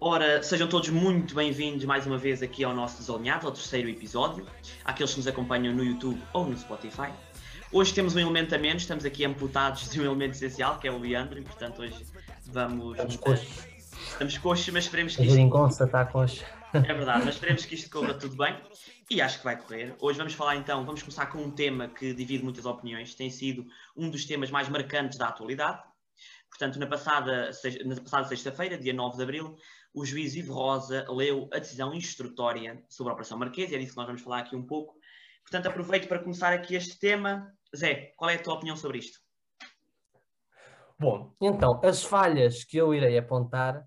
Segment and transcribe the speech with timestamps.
[0.00, 4.46] Ora, sejam todos muito bem-vindos mais uma vez aqui ao nosso Desalinhado, ao terceiro episódio,
[4.84, 7.10] àqueles que nos acompanham no YouTube ou no Spotify.
[7.72, 10.92] Hoje temos um elemento a menos, estamos aqui amputados de um elemento essencial, que é
[10.92, 12.06] o Leandro, e portanto hoje
[12.46, 12.92] vamos.
[12.92, 13.66] Estamos coxos.
[14.12, 15.34] Estamos coxos, mas esperemos que A isto.
[15.34, 16.44] geringonça está coxa.
[16.72, 18.56] É verdade, mas esperemos que isto corra tudo bem
[19.10, 19.96] e acho que vai correr.
[20.00, 23.66] Hoje vamos falar então, vamos começar com um tema que divide muitas opiniões, tem sido
[23.96, 25.82] um dos temas mais marcantes da atualidade.
[26.50, 27.50] Portanto, na passada,
[27.84, 29.56] na passada sexta-feira, dia 9 de abril,
[29.94, 33.92] o juiz Ivo Rosa leu a decisão instrutória sobre a Operação Marquês, e é disso
[33.92, 34.94] que nós vamos falar aqui um pouco.
[35.42, 37.50] Portanto, aproveito para começar aqui este tema.
[37.74, 39.18] Zé, qual é a tua opinião sobre isto?
[40.98, 43.86] Bom, então, as falhas que eu irei apontar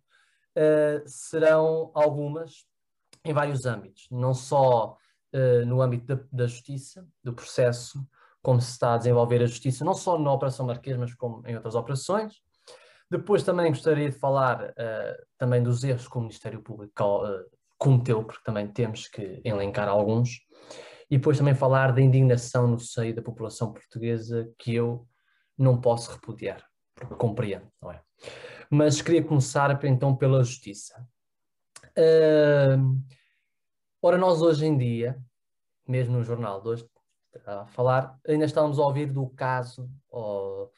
[0.55, 2.65] eh, serão algumas
[3.23, 4.97] em vários âmbitos, não só
[5.33, 8.05] eh, no âmbito da, da justiça, do processo,
[8.41, 11.55] como se está a desenvolver a justiça, não só na Operação Marquês, mas como em
[11.55, 12.33] outras operações.
[13.09, 17.45] Depois também gostaria de falar eh, também dos erros que o Ministério Público eh,
[17.77, 20.39] cometeu, porque também temos que elencar alguns.
[21.09, 25.05] E depois também falar da indignação no seio da população portuguesa que eu
[25.57, 26.63] não posso repudiar,
[26.95, 28.01] porque compreendo, não é?
[28.69, 31.05] Mas queria começar então pela justiça.
[31.97, 33.01] Ahm,
[34.01, 35.17] ora, nós hoje em dia,
[35.87, 36.89] mesmo no jornal de hoje,
[37.45, 40.71] a falar, ainda estamos a ouvir do caso, ou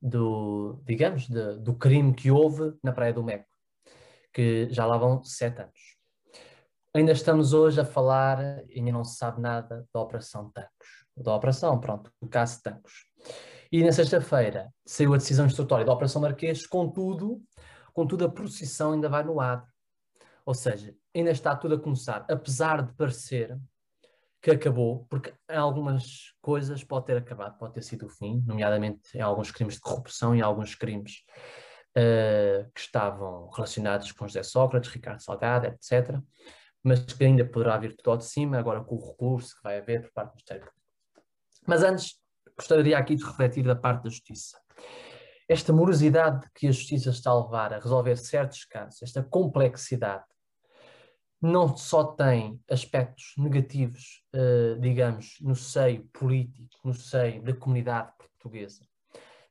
[0.00, 3.46] do, digamos, de- do crime que houve na Praia do Meco,
[4.32, 5.98] que já lá vão sete anos.
[6.94, 8.38] Ainda estamos hoje a falar,
[8.74, 11.06] ainda não se sabe nada da Operação Tancos.
[11.16, 13.04] Da Operação, pronto, do caso Tancos.
[13.70, 17.40] E na sexta-feira saiu a decisão instrutória da Operação Marquês, contudo,
[17.92, 19.64] contudo a procissão ainda vai no ar.
[20.44, 23.58] Ou seja, ainda está tudo a começar, apesar de parecer
[24.42, 29.16] que acabou, porque em algumas coisas pode ter acabado, pode ter sido o fim, nomeadamente
[29.16, 31.24] em alguns crimes de corrupção e alguns crimes
[31.94, 36.18] eh, que estavam relacionados com José Sócrates, Ricardo Salgado, etc.
[36.82, 39.78] Mas que ainda poderá vir tudo ao de cima, agora com o recurso que vai
[39.78, 40.70] haver por parte do Ministério.
[41.66, 42.14] Mas antes,
[42.56, 44.58] gostaria aqui de refletir da parte da Justiça.
[45.46, 50.24] Esta morosidade que a Justiça está a levar a resolver certos casos, esta complexidade,
[51.40, 58.84] não só tem aspectos negativos, eh, digamos, no seio político, no seio da comunidade portuguesa,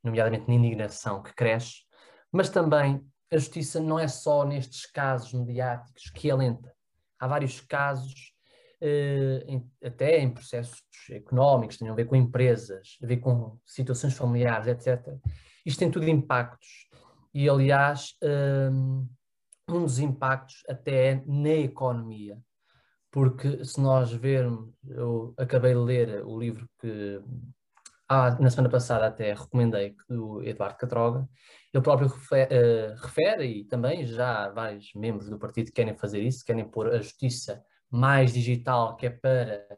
[0.04, 1.84] nomeadamente na indignação que cresce,
[2.32, 6.74] mas também a Justiça não é só nestes casos mediáticos que é lenta.
[7.20, 8.34] Há vários casos
[8.82, 14.14] eh, em- até em processos económicos, tenham a ver com empresas, a ver com situações
[14.16, 15.18] familiares, etc.
[15.66, 16.88] Isto tem tudo impactos.
[17.34, 18.16] E, aliás,
[18.72, 19.06] hum,
[19.74, 22.38] um dos impactos até é na economia.
[23.12, 27.22] Porque se nós vermos, eu acabei de ler o livro que
[28.08, 31.30] ah, na semana passada até recomendei, do Eduardo Catroga,
[31.72, 36.44] ele próprio refe- eh, refere, e também já vários membros do partido querem fazer isso,
[36.44, 39.78] querem pôr a justiça mais digital, que é para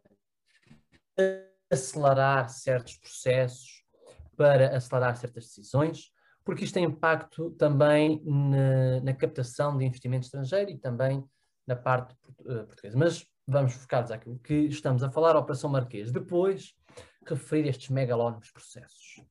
[1.70, 3.84] acelerar certos processos,
[4.38, 6.12] para acelerar certas decisões,
[6.44, 11.24] porque isto tem impacto também na, na captação de investimento estrangeiro e também
[11.68, 12.16] na parte
[12.48, 12.98] eh, portuguesa.
[12.98, 16.12] Mas vamos focar-nos àquilo que estamos a falar, a Operação Marquês.
[16.12, 16.74] Depois,
[17.26, 19.24] referir estes megalónicos processos.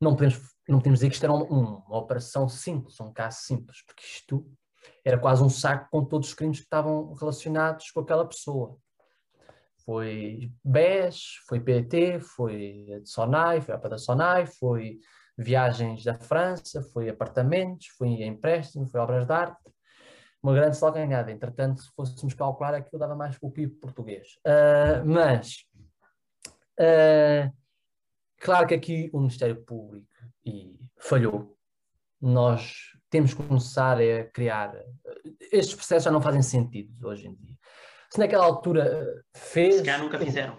[0.00, 3.82] Não podemos, não podemos dizer que isto era uma, uma operação simples, um caso simples,
[3.84, 4.46] porque isto
[5.04, 8.76] era quase um saco com todos os crimes que estavam relacionados com aquela pessoa.
[9.84, 14.98] Foi BES, foi PT, foi a Sonai, foi a APA da Sonai, foi
[15.36, 19.60] viagens da França, foi apartamentos, foi empréstimo, foi obras de arte.
[20.42, 21.32] Uma grande salganhada.
[21.32, 24.38] Entretanto, se fôssemos calcular, aquilo dava mais para o PIB português.
[24.46, 25.66] Ah, mas,
[26.78, 27.50] ah,
[28.38, 30.06] claro que aqui o Ministério Público
[30.44, 31.56] e falhou.
[32.20, 34.74] Nós temos que começar a criar.
[35.52, 37.56] Estes processos já não fazem sentido hoje em dia.
[38.10, 39.76] Se naquela altura eh, fez.
[39.76, 40.56] Se calhar nunca fizeram.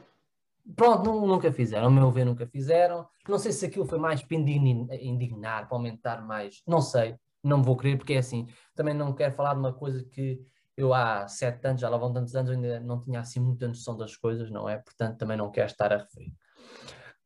[0.75, 3.07] Pronto, nu- nunca fizeram, ao meu ver, nunca fizeram.
[3.28, 7.77] Não sei se aquilo foi mais para indignar, para aumentar mais, não sei, não vou
[7.77, 10.42] querer, porque é assim, também não quero falar de uma coisa que
[10.75, 13.97] eu há sete anos, já lá vão tantos anos, ainda não tinha assim muita noção
[13.97, 14.77] das coisas, não é?
[14.77, 16.33] Portanto, também não quero estar a referir.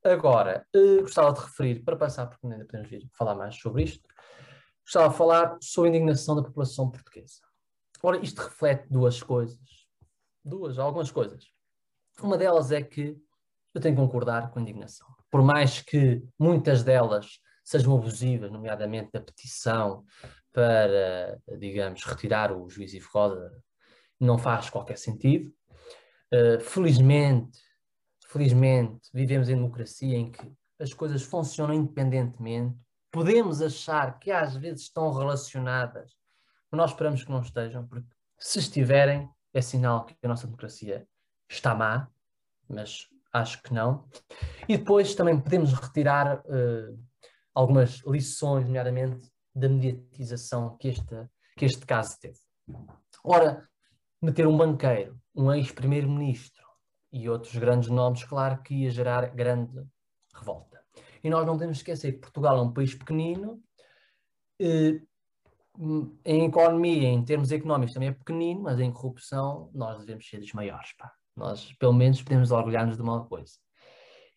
[0.03, 4.07] Agora, eh, gostava de referir, para passar, porque ainda podemos vir falar mais sobre isto,
[4.83, 7.41] gostava de falar sobre a indignação da população portuguesa.
[8.01, 9.59] Ora, isto reflete duas coisas,
[10.43, 11.45] duas, algumas coisas.
[12.21, 13.17] Uma delas é que
[13.73, 15.07] eu tenho que concordar com a indignação.
[15.29, 20.03] Por mais que muitas delas sejam abusivas, nomeadamente a petição
[20.51, 23.63] para, digamos, retirar o juiz Ivo Rosa,
[24.19, 25.53] não faz qualquer sentido.
[26.33, 27.59] Uh, felizmente,
[28.27, 32.77] felizmente, vivemos em democracia em que as coisas funcionam independentemente,
[33.11, 36.15] podemos achar que às vezes estão relacionadas,
[36.71, 38.07] mas nós esperamos que não estejam, porque
[38.39, 41.05] se estiverem, é sinal que a nossa democracia
[41.49, 42.09] está má,
[42.67, 44.07] mas acho que não.
[44.67, 46.99] E depois também podemos retirar uh,
[47.53, 52.39] algumas lições, nomeadamente da mediatização que este, que este caso teve.
[53.23, 53.67] Ora,
[54.21, 56.65] meter um banqueiro, um ex-primeiro-ministro
[57.11, 59.85] e outros grandes nomes, claro que ia gerar grande
[60.33, 60.81] revolta.
[61.23, 63.61] E nós não que esquecer que Portugal é um país pequenino,
[64.59, 65.01] eh,
[66.25, 70.53] em economia, em termos económicos também é pequenino, mas em corrupção nós devemos ser dos
[70.53, 70.93] maiores.
[70.93, 71.11] Pá.
[71.35, 73.53] Nós, pelo menos, podemos orgulhar-nos de uma coisa.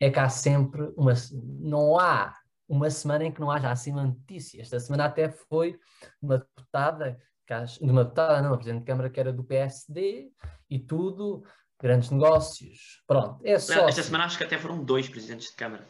[0.00, 1.14] É que há sempre uma...
[1.32, 2.34] Não há
[2.68, 4.60] uma semana em que não haja assim uma notícia.
[4.60, 5.78] Esta semana até foi
[6.20, 7.18] uma deputada,
[7.80, 10.30] de uma deputada, não, uma Presidente de Câmara que era do PSD
[10.70, 11.44] e tudo,
[11.80, 13.02] grandes negócios.
[13.06, 13.72] Pronto, é só.
[13.72, 14.02] Esta assim.
[14.02, 15.84] semana acho que até foram dois Presidentes de Câmara.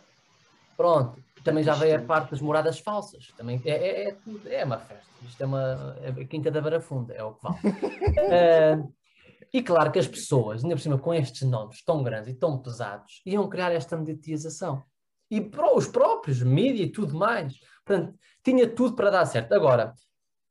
[0.77, 3.29] Pronto, também já veio a parte das moradas falsas.
[3.37, 4.17] Também é, é, é,
[4.47, 5.05] é uma festa.
[5.23, 7.59] Isto é uma é a quinta da barafunda, é o que vale.
[7.65, 8.93] uh,
[9.53, 12.61] e claro que as pessoas, ainda por cima com estes nomes tão grandes e tão
[12.61, 14.85] pesados, iam criar esta mediatização
[15.31, 17.59] e para os próprios mídia e tudo mais.
[17.85, 19.53] Portanto, tinha tudo para dar certo.
[19.53, 19.95] Agora,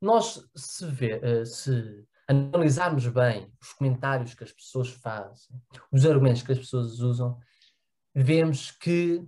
[0.01, 5.55] nós se, vê, eh, se analisarmos bem os comentários que as pessoas fazem,
[5.91, 7.39] os argumentos que as pessoas usam,
[8.13, 9.25] vemos que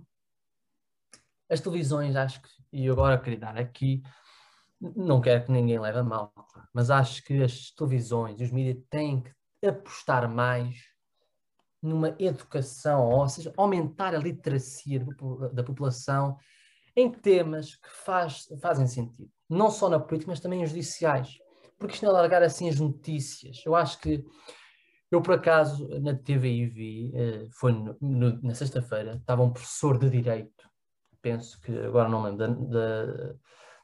[1.48, 4.02] as televisões, acho que, e agora queria dar aqui,
[4.80, 6.32] não quero que ninguém leve a mal,
[6.72, 10.76] mas acho que as televisões e os mídias têm que apostar mais
[11.82, 15.06] numa educação, ou seja, aumentar a literacia
[15.52, 16.36] da população
[16.96, 21.38] em temas que faz, fazem sentido, não só na política, mas também em judiciais.
[21.78, 23.62] Porque isto não é largar assim as notícias.
[23.66, 24.24] Eu acho que
[25.10, 29.98] eu, por acaso, na TVI vi, eh, foi no, no, na sexta-feira, estava um professor
[29.98, 30.68] de Direito,
[31.22, 33.36] penso que agora não lembro, da, da, da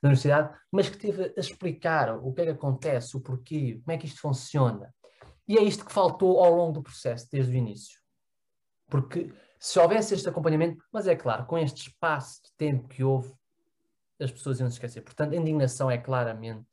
[0.03, 3.99] universidade, mas que teve a explicar o que é que acontece, o porquê, como é
[3.99, 4.93] que isto funciona.
[5.47, 8.01] E é isto que faltou ao longo do processo, desde o início.
[8.89, 13.33] Porque se houvesse este acompanhamento, mas é claro, com este espaço de tempo que houve,
[14.21, 15.03] as pessoas iam se esquecer.
[15.03, 16.69] Portanto, a indignação é claramente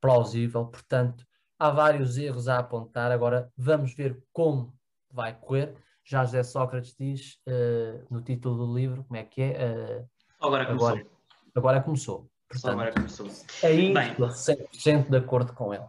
[0.00, 0.66] plausível.
[0.66, 1.24] Portanto,
[1.58, 3.12] há vários erros a apontar.
[3.12, 4.74] Agora, vamos ver como
[5.10, 5.76] vai correr.
[6.04, 10.00] Já José Sócrates diz uh, no título do livro, como é que é?
[10.00, 10.08] Uh,
[10.40, 10.88] agora começou.
[10.88, 11.06] Agora,
[11.54, 12.30] agora começou.
[12.50, 13.30] Portanto, agora começou.
[13.62, 15.84] Aí Bem, estou 100% de acordo com ele.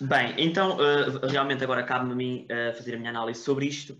[0.00, 3.98] Bem, então uh, realmente agora cabe-me a mim uh, fazer a minha análise sobre isto.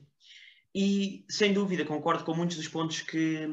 [0.74, 3.46] E sem dúvida concordo com muitos dos pontos que,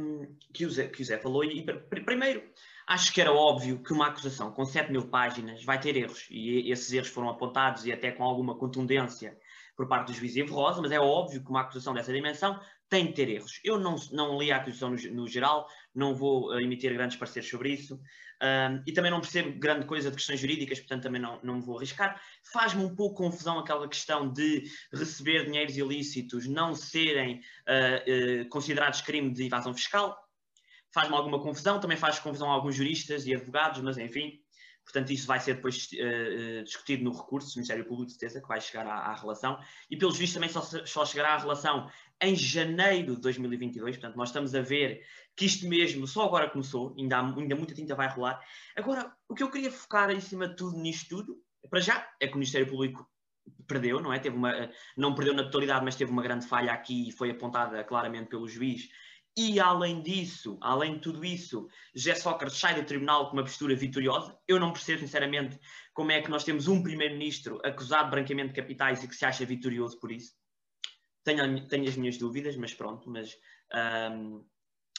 [0.53, 1.43] que, o, Zé, que o Zé falou.
[1.43, 1.61] E,
[2.05, 2.41] primeiro,
[2.87, 6.27] acho que era óbvio que uma acusação com 7 mil páginas vai ter erros.
[6.29, 9.37] E esses erros foram apontados e até com alguma contundência
[9.75, 12.59] por parte do juiz Ivo Rosa, mas é óbvio que uma acusação dessa dimensão
[12.89, 13.59] tem de ter erros.
[13.63, 17.49] Eu não, não li a acusação no, no geral, não vou uh, emitir grandes pareceres
[17.49, 17.99] sobre isso,
[18.43, 21.61] um, e também não percebo grande coisa de questões jurídicas, portanto também não, não me
[21.61, 22.21] vou arriscar.
[22.51, 24.63] Faz-me um pouco confusão aquela questão de
[24.93, 30.17] receber dinheiros ilícitos não serem uh, uh, considerados crime de evasão fiscal.
[30.93, 34.43] Faz-me alguma confusão, também faz confusão a alguns juristas e advogados, mas enfim,
[34.83, 38.47] Portanto, isso vai ser depois uh, discutido no recurso do Ministério Público de Certeza, que
[38.47, 39.57] vai chegar à, à relação.
[39.89, 41.89] E, pelos vistos, também só, só, chegará à relação
[42.23, 43.97] em janeiro de 2022.
[43.97, 45.01] Portanto, nós estamos a ver
[45.35, 48.39] que isto mesmo só agora começou, ainda, há, ainda muita tinta vai rolar.
[48.75, 51.37] Agora, o que eu queria focar em cima de tudo nisto tudo,
[51.69, 53.07] para já, é que o Ministério Público
[53.67, 54.19] perdeu, não é?
[54.19, 57.83] Teve uma, não perdeu na totalidade, mas teve uma grande falha aqui e foi apontada
[57.83, 58.89] claramente pelo juiz
[59.35, 63.75] e além disso, além de tudo isso, José Sócrates sai do tribunal com uma postura
[63.75, 64.37] vitoriosa.
[64.47, 65.59] Eu não percebo, sinceramente,
[65.91, 69.25] como é que nós temos um primeiro-ministro acusado de branqueamento de capitais e que se
[69.25, 70.33] acha vitorioso por isso.
[71.23, 73.37] Tenho, tenho as minhas dúvidas, mas pronto, mas,
[74.11, 74.43] um,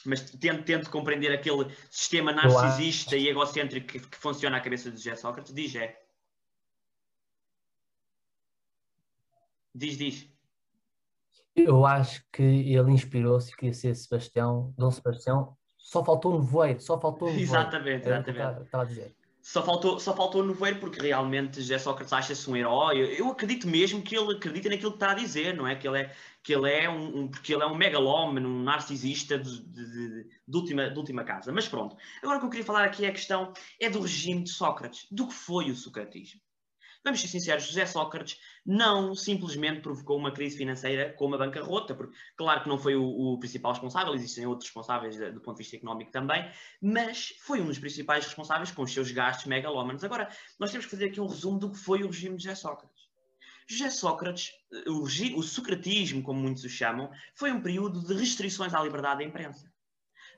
[0.05, 4.97] mas tento, tento, compreender aquele sistema narcisista e egocêntrico que, que funciona à cabeça de
[4.97, 5.53] José Sócrates.
[5.53, 5.99] Diz, é.
[9.73, 10.35] Diz, diz.
[11.55, 15.55] Eu acho que ele inspirou-se e queria ser Sebastião, Dom Sebastião.
[15.77, 18.63] Só faltou no voeiro, só faltou no Exatamente, exatamente.
[18.63, 19.15] Estava a dizer.
[19.45, 22.99] Só faltou, só faltou no voeiro porque realmente José Sócrates acha-se um herói.
[22.99, 25.75] Eu, eu, acredito mesmo que ele acredita naquilo que está a dizer, não é?
[25.75, 29.37] Que ele é, que ele é um, um porque ele é um megalómano, um narcisista
[29.37, 31.51] de, de, de, última, de última casa.
[31.51, 31.95] Mas pronto.
[32.23, 35.05] Agora o que eu queria falar aqui é a questão é do regime de Sócrates,
[35.11, 36.41] do que foi o socratismo.
[37.05, 42.17] Vamos ser sinceros, José Sócrates não simplesmente provocou uma crise financeira com uma bancarrota, porque
[42.35, 45.75] claro que não foi o, o principal responsável, existem outros responsáveis do ponto de vista
[45.75, 46.49] económico também,
[46.81, 50.03] mas foi um dos principais responsáveis com os seus gastos megalómanos.
[50.03, 50.27] Agora,
[50.59, 53.03] nós temos que fazer aqui um resumo do que foi o regime de José Sócrates.
[53.67, 54.51] José Sócrates,
[54.87, 59.25] o, o socratismo, como muitos o chamam, foi um período de restrições à liberdade da
[59.25, 59.71] imprensa.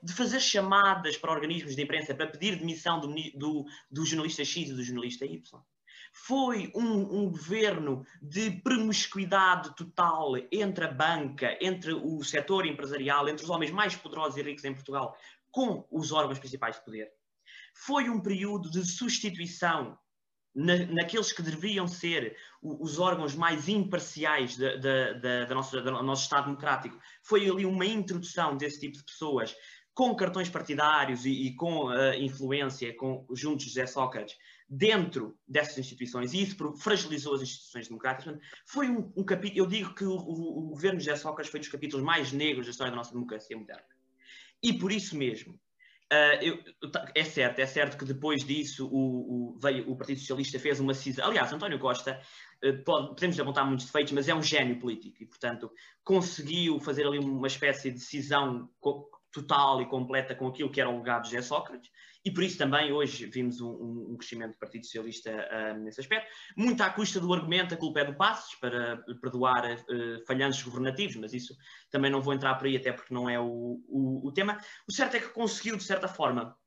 [0.02, 4.68] de fazer chamadas para organismos de imprensa para pedir demissão do, do, do jornalista X
[4.68, 5.42] e do jornalista Y.
[6.26, 13.44] Foi um, um, governo de promiscuidade total entre a banca, entre o setor empresarial, entre
[13.44, 15.16] os homens mais poderosos e ricos em Portugal,
[15.50, 17.10] com os órgãos principais de poder.
[17.72, 19.96] Foi um período de substituição
[20.54, 26.98] na, naqueles que deveriam ser os órgãos mais imparciais da nossa, do nosso Estado democrático.
[27.22, 29.56] Foi ali uma introdução desse tipo de pessoas
[29.94, 34.36] com cartões partidários e, e com uh, influência, com, juntos de José Sócrates,
[34.68, 38.38] dentro dessas instituições, e isso fragilizou as instituições democráticas.
[38.66, 41.60] Foi um, um capítulo, eu digo que o, o, o, governo de José Sócrates foi
[41.60, 43.86] dos capítulos mais negros da história da nossa democracia moderna.
[44.62, 46.62] E por isso mesmo, uh, eu,
[47.14, 50.92] é certo, é certo que depois disso o, o, veio, o Partido Socialista fez uma
[50.92, 51.26] cisão.
[51.26, 52.20] Aliás, António Costa,
[52.62, 55.70] uh, pode, podemos apontar muitos defeitos, mas é um gênio político e, portanto,
[56.04, 58.68] conseguiu fazer ali uma espécie de cisão
[59.32, 61.90] total e completa com aquilo que era o legado de José Sócrates,
[62.24, 66.28] e por isso também hoje vimos um, um crescimento do Partido Socialista uh, nesse aspecto,
[66.56, 71.16] muito à custa do argumento a culpa é do Passos, para perdoar uh, falhanços governativos,
[71.16, 71.56] mas isso
[71.90, 74.58] também não vou entrar por aí, até porque não é o, o, o tema.
[74.88, 76.57] O certo é que conseguiu, de certa forma,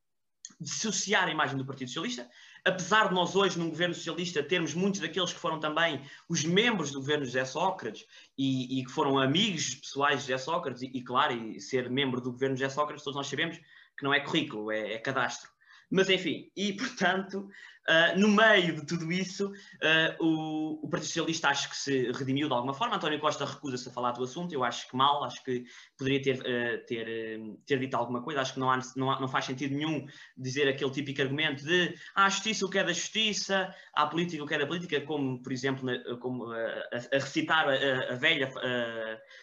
[0.61, 2.29] dissociar a imagem do Partido Socialista,
[2.63, 6.91] apesar de nós hoje, num governo socialista, termos muitos daqueles que foram também os membros
[6.91, 8.05] do governo José Sócrates
[8.37, 12.21] e, e que foram amigos pessoais de José Sócrates, e, e, claro, e ser membro
[12.21, 13.57] do governo José Sócrates, todos nós sabemos
[13.97, 15.49] que não é currículo, é, é cadastro.
[15.89, 17.49] Mas enfim, e portanto,
[17.89, 22.47] uh, no meio de tudo isso, uh, o, o, Partido Socialista acho que se redimiu
[22.47, 22.95] de alguma forma.
[22.95, 25.63] António Costa recusa-se a falar do assunto, eu acho que mal, acho que
[25.97, 29.27] poderia ter, uh, ter, ter dito alguma coisa, acho que não, há, não, há, não,
[29.27, 30.05] faz sentido nenhum
[30.37, 34.43] dizer aquele típico argumento de ah, a justiça o que é da justiça, a política
[34.43, 36.57] o que é da política, como por exemplo na, como, a,
[36.93, 38.51] a, recitar a, a velha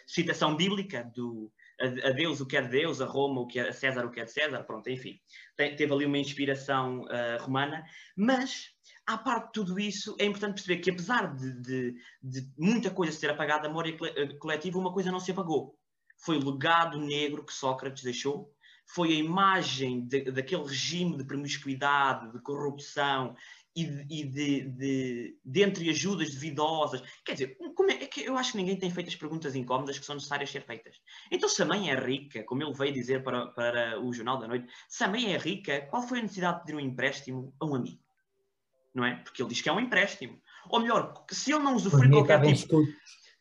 [0.06, 3.68] citação bíblica do a, Deus o que é de Deus, a Roma o que é
[3.68, 5.20] a César o que é de César, pronto, enfim.
[5.56, 7.84] Teve ali uma inspiração uh, romana,
[8.16, 8.70] mas
[9.06, 13.12] à parte de tudo isso, é importante perceber que apesar de, de, de muita coisa
[13.12, 15.74] ser apagada da memória eh, coletiva, uma coisa não se apagou.
[16.18, 18.52] Foi o legado negro que Sócrates deixou,
[18.84, 23.34] foi a imagem de, daquele regime de promiscuidade, de corrupção
[23.78, 27.00] e, de, de, de, de, entre ajudas duvidosas.
[27.24, 29.98] Quer dizer, como é, é, que eu acho que ninguém tem feito as perguntas incómodas
[29.98, 30.96] que são necessárias ser feitas.
[31.30, 34.48] Então, se a mãe é rica, como ele veio dizer para, para o Jornal da
[34.48, 37.66] Noite, se a mãe é rica, qual foi a necessidade de pedir um empréstimo a
[37.66, 38.02] um amigo?
[38.94, 39.16] Não é?
[39.16, 40.40] Porque ele diz que é um empréstimo.
[40.68, 42.82] Ou melhor, se ele não usufrui qualquer tipo,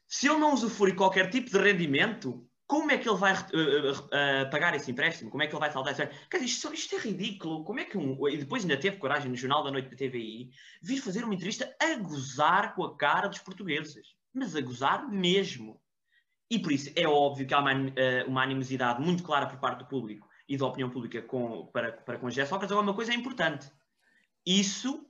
[0.07, 4.49] se ele não usufrui qualquer tipo de rendimento, como é que ele vai uh, uh,
[4.51, 5.31] pagar esse empréstimo?
[5.31, 6.05] Como é que ele vai saldar esse?
[6.29, 7.63] Quer dizer, isto, isto, é ridículo.
[7.63, 8.27] Como é que um...
[8.27, 11.73] E depois ainda teve coragem no Jornal da Noite da TVI vir fazer uma entrevista
[11.81, 14.15] a gozar com a cara dos portugueses.
[14.33, 15.79] Mas a gozar mesmo.
[16.51, 19.79] E por isso é óbvio que há uma, uh, uma animosidade muito clara por parte
[19.79, 22.71] do público e da opinião pública com, para, para com José Sócrates.
[22.73, 23.71] Agora, uma coisa é importante.
[24.45, 25.06] Isso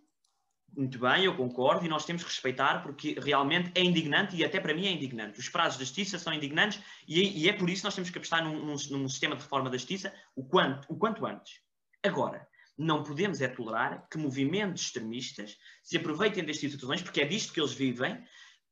[0.78, 4.60] muito bem, eu concordo e nós temos que respeitar porque realmente é indignante e até
[4.60, 5.40] para mim é indignante.
[5.40, 8.18] Os prazos da justiça são indignantes e, e é por isso que nós temos que
[8.18, 11.62] apostar num, num, num, sistema de reforma da justiça o quanto, o quanto antes.
[12.04, 17.52] Agora, não podemos é tolerar que movimentos extremistas se aproveitem destas situações, porque é disto
[17.52, 18.24] que eles vivem,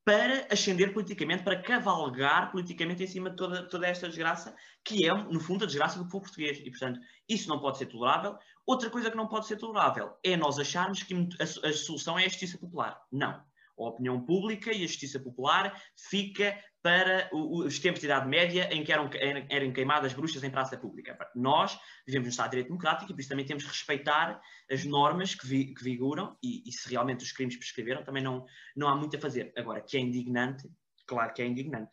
[0.06, 5.12] para ascender politicamente, para cavalgar politicamente em cima de toda, toda esta desgraça, que é,
[5.12, 6.60] no fundo, a desgraça do povo português.
[6.64, 8.38] E, portanto, isso não pode ser tolerável.
[8.66, 12.28] Outra coisa que não pode ser tolerável é nós acharmos que a, solução é a
[12.28, 13.00] justiça popular.
[13.12, 13.44] Não.
[13.78, 18.84] A opinião pública e a justiça popular fica para os tempos de Idade Média em
[18.84, 19.10] que eram,
[19.50, 21.18] eram queimadas bruxas em praça pública.
[21.36, 24.42] Nós vivemos no Estado de Direito Democrático e por isso também temos que respeitar
[24.72, 28.46] as normas que, vi, que vigoram e, e, se realmente os crimes prescreveram também não,
[28.76, 29.52] não há muito a fazer.
[29.58, 30.70] Agora, que é indignante,
[31.06, 31.92] claro que é indignante.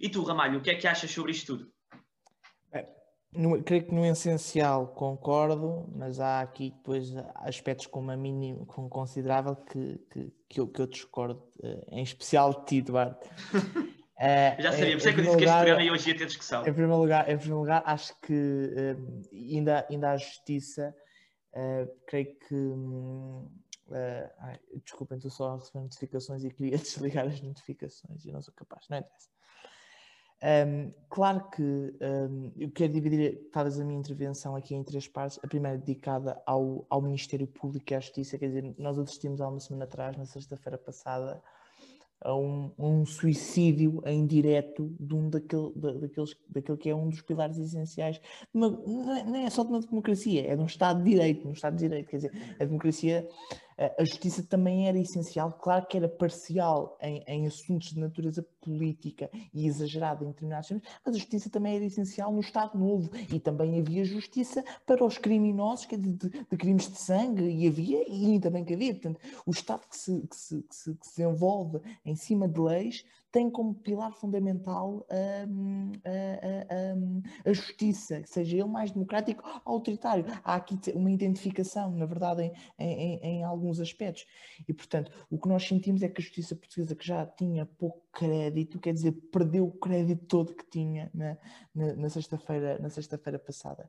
[0.00, 1.72] E tu, Ramalho, o que é que achas sobre isto tudo?
[3.32, 8.88] No, creio que no essencial concordo, mas há aqui depois aspectos com uma mínima, com
[8.88, 13.16] considerável que, que, que, eu, que eu discordo, eh, em especial de ti, Eduardo.
[13.54, 13.70] Uh,
[14.60, 16.18] Já sabia, por isso é que eu disse lugar, que este programa ia hoje ia
[16.18, 16.60] ter discussão.
[16.62, 20.92] Em primeiro lugar, em primeiro lugar acho que uh, ainda, ainda há justiça,
[21.54, 22.54] uh, creio que.
[22.54, 28.42] Uh, ai, desculpem, estou só a receber notificações e queria desligar as notificações e não
[28.42, 29.30] sou capaz, não é dessa.
[30.42, 35.38] Um, claro que um, eu quero dividir talvez a minha intervenção aqui em três partes.
[35.42, 39.48] A primeira dedicada ao, ao Ministério Público e à Justiça, quer dizer, nós assistimos há
[39.48, 41.42] uma semana atrás, na sexta-feira passada,
[42.22, 47.22] a um, um, suicídio em direto de um daquele, daqueles, daquele que é um dos
[47.22, 48.20] pilares essenciais.
[48.52, 51.76] Uma, não é só de uma democracia, é de um Estado de Direito, um Estado
[51.76, 53.26] de Direito, quer dizer, a democracia
[53.98, 59.30] a justiça também era essencial, claro que era parcial em, em assuntos de natureza política
[59.54, 63.40] e exagerada em determinados temas, mas a justiça também era essencial no Estado Novo e
[63.40, 68.26] também havia justiça para os criminosos de, de, de crimes de sangue, e havia, e
[68.26, 68.92] ainda bem que havia.
[68.92, 72.60] Portanto, o Estado que se, que se, que se, que se desenvolve em cima de
[72.60, 75.06] leis tem como pilar fundamental
[75.48, 80.24] hum, a, a- a- a justiça, seja ele mais democrático ou autoritário.
[80.44, 84.26] Há aqui uma identificação, na verdade, em, em- em- alguns aspectos.
[84.68, 88.02] E, portanto, o que nós sentimos é que a justiça portuguesa, que já tinha pouco
[88.12, 91.36] crédito, quer dizer, perdeu o crédito todo que tinha na,
[91.74, 93.88] na, na sexta-feira sexta-feira passada.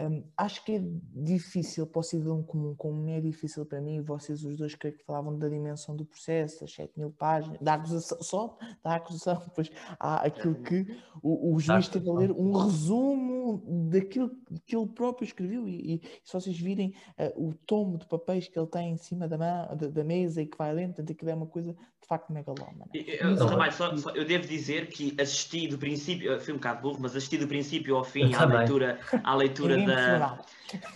[0.00, 4.44] Hum, acho que é difícil para o cidadão comum, como é difícil para mim, vocês
[4.44, 8.22] os dois creio que falavam da dimensão do processo, as 7 mil páginas, da acusação,
[8.22, 10.86] só da acusação, depois há aquilo que
[11.20, 14.30] o, o juiz teve a ler, um resumo daquilo
[14.64, 18.56] que ele próprio escreveu, e, e se vocês virem eh, o tomo de papéis que
[18.56, 21.30] ele tem em cima da, mão, da, da mesa e que vai lendo, portanto aquilo
[21.30, 21.74] é uma coisa
[22.08, 22.86] facto megalómana.
[22.94, 23.36] Eu, eu,
[23.70, 27.36] só- só- eu devo dizer que assisti do princípio, fui um bocado burro, mas assisti
[27.36, 30.38] do princípio ao fim à leitura, à leitura da.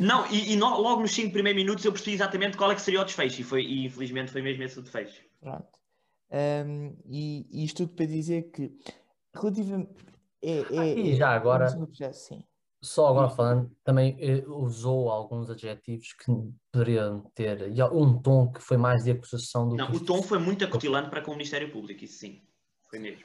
[0.01, 2.81] Não, e, e no- logo nos 5 primeiros minutos eu percebi exatamente qual é que
[2.81, 5.23] seria o desfecho, e, foi, e infelizmente foi mesmo esse o desfecho.
[5.41, 5.67] Pronto.
[6.31, 8.73] Um, e, e isto tudo para dizer que,
[9.35, 9.91] relativamente.
[10.43, 12.43] É, é, e é- já agora- é processo, sim.
[12.83, 16.33] Só agora falando, também eh, usou alguns adjetivos que
[16.73, 20.21] poderiam ter, e um tom que foi mais de acusação do Não, que o tom
[20.21, 22.43] foi muito acutilante para com o Ministério Público, isso sim.
[22.91, 23.25] Foi mesmo.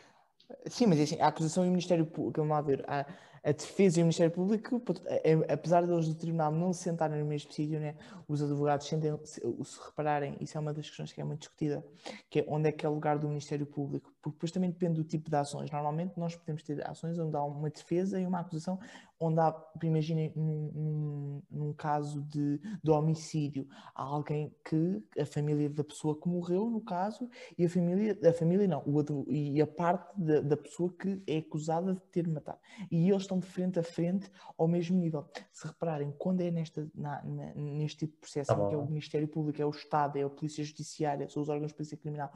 [0.67, 3.05] Sim, mas é assim, a acusação e o Ministério Público, vamos lá ver, a,
[3.43, 7.19] a defesa e o Ministério Público, é- é- apesar deles do tribunal não se sentarem
[7.19, 7.95] no mesmo sítio, né,
[8.27, 11.85] os advogados sentem, se, se repararem, isso é uma das questões que é muito discutida,
[12.29, 14.95] que é onde é que é o lugar do Ministério Público, porque depois também depende
[14.95, 15.69] do tipo de ações.
[15.69, 18.79] Normalmente nós podemos ter ações onde há uma defesa e uma acusação,
[19.19, 25.83] onde há, imaginem, num, num, caso de, de homicídio, há alguém que, a família da
[25.83, 30.19] pessoa que morreu, no caso, e a família, a família não, o e a parte
[30.19, 32.59] da, da pessoa que é acusada de ter matado.
[32.91, 35.25] E eles estão de frente a frente ao mesmo nível.
[35.51, 38.87] Se repararem, quando é nesta, na- na- neste tipo de processo, Tá que é o.
[38.87, 42.31] Ministério Público, é o Estado, é a Polícia Judiciária, são os órgãos de polícia criminal,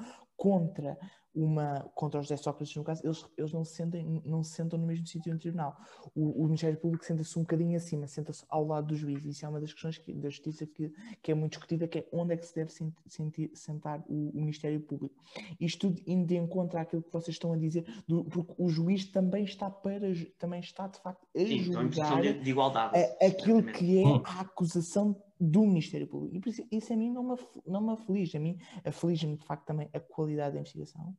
[0.45, 0.97] contra
[1.33, 4.77] uma contra o José Sócrates, no caso, eles, eles não, se sentem, não se sentam
[4.77, 5.77] no mesmo sítio no tribunal.
[6.13, 9.23] O, o Ministério Público senta-se um bocadinho acima, senta-se ao lado do juiz.
[9.23, 12.07] Isso é uma das questões que- da justiça que, que é muito discutida, que é
[12.11, 15.15] onde é que se deve sen- sentir- sentar o, o Ministério Público.
[15.59, 19.05] Isto tudo indo de encontro àquilo que vocês estão a dizer, do- porque o juiz
[19.09, 22.97] também está para também está de facto a Sim, julgar de, de igualdade.
[22.97, 23.77] a- aquilo exatamente.
[23.77, 26.35] que é a acusação do Ministério Público.
[26.35, 28.37] E isso, isso a mim não me, não me aflige.
[28.37, 31.15] A mim aflige-me, de facto, também a qualidade da investigação.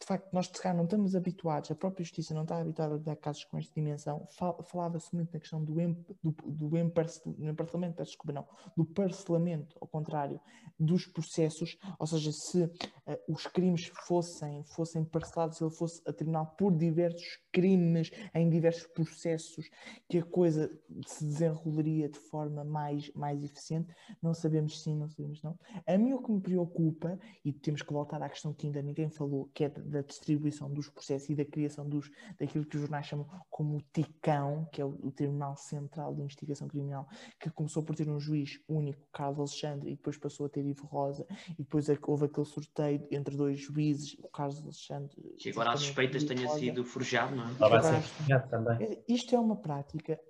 [0.00, 3.16] De facto, nós de não estamos habituados, a própria Justiça não está habituada a dar
[3.16, 4.26] casos com esta dimensão.
[4.32, 9.76] Fal- Falava-se muito na questão do, em, do, do emparcelamento, peço desculpa, não, do parcelamento,
[9.80, 10.40] ao contrário,
[10.78, 12.70] dos processos, ou seja, se
[13.06, 18.86] eh, os crimes fossem, fossem parcelados, ele fosse a tribunal por diversos crimes, em diversos
[18.88, 19.68] processos,
[20.08, 20.70] que a coisa
[21.06, 23.94] se desenrolaria de forma mais, mais eficiente.
[24.20, 25.56] Não sabemos sim, não sabemos não.
[25.86, 29.08] A mim o que me preocupa, e temos que voltar à questão que ainda ninguém
[29.08, 33.06] falou, que é da- distribuição dos processos e da criação dos, daquilo que os jornais
[33.06, 37.06] chamam como o TICão, que é o, o Tribunal Central de Investigação Criminal,
[37.38, 40.86] que começou por ter um juiz único, Carlos Alexandre, e depois passou a ter Ivo
[40.86, 45.14] Rosa, e depois é houve aquele sorteio entre dois juízes, o Carlos Alexandre.
[45.38, 46.58] Que agora exatamente, suspeitas tenha Rosa.
[46.58, 47.52] sido forjado, não é?
[47.54, 48.78] Vai ser também.
[48.78, 50.20] Dizer, Isto é uma prática.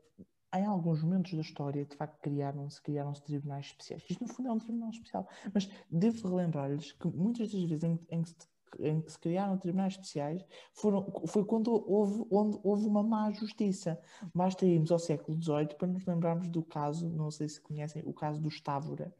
[0.54, 4.04] Em alguns momentos da história, de facto, criaram-se criaram tribunais especiais.
[4.08, 5.28] Isto, no fundo, é um tribunal especial.
[5.52, 8.36] Mas devo relembrar-lhes que muitas das vezes em, em que se,
[8.80, 14.00] em que se criaram tribunais especiais foram, foi quando houve, onde houve uma má justiça.
[14.34, 18.12] Basta irmos ao século XVIII para nos lembrarmos do caso, não sei se conhecem, o
[18.14, 19.14] caso do Estávora,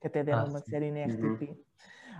[0.00, 0.62] que até deram Ah, uma sim.
[0.62, 1.36] série na Uhum.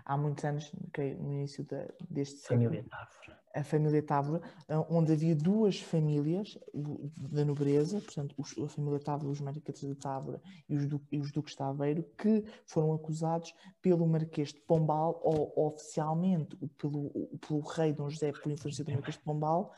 [0.05, 0.73] Há muitos anos,
[1.19, 3.41] no início da- deste século Família Távora.
[3.55, 9.29] a família Távora, ah, onde havia duas famílias da nobreza, portanto, os- a família Távora,
[9.31, 13.53] os Marqueses de Távora e os, du- e os Duques de Aveiro, que foram acusados
[13.83, 17.11] pelo Marquês de Pombal, ou oficialmente pelo,
[17.47, 19.73] pelo rei Dom José, por influência do Marquês de Pombal,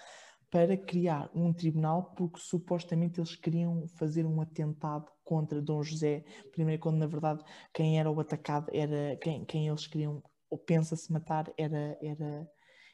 [0.53, 6.79] para criar um tribunal, porque supostamente eles queriam fazer um atentado contra Dom José, primeiro
[6.79, 11.51] quando na verdade quem era o atacado era quem, quem eles queriam, ou pensa-se matar,
[11.57, 12.47] era, era,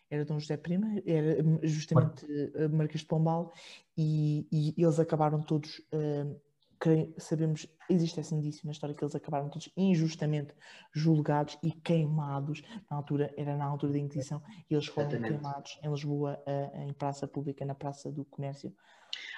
[0.08, 3.52] era Dom José I, era hum, justamente eh, Marquês de Pombal,
[3.96, 6.36] e, e eles acabaram todos, hum,
[6.78, 10.54] creio- sabemos, existe esse indício na história que eles acabaram todos injustamente
[10.92, 15.34] julgados e queimados, na altura, era na altura da Inquisição, e eles foram Exatamente.
[15.34, 18.74] queimados em Lisboa, eh, em praça pública, na Praça do Comércio.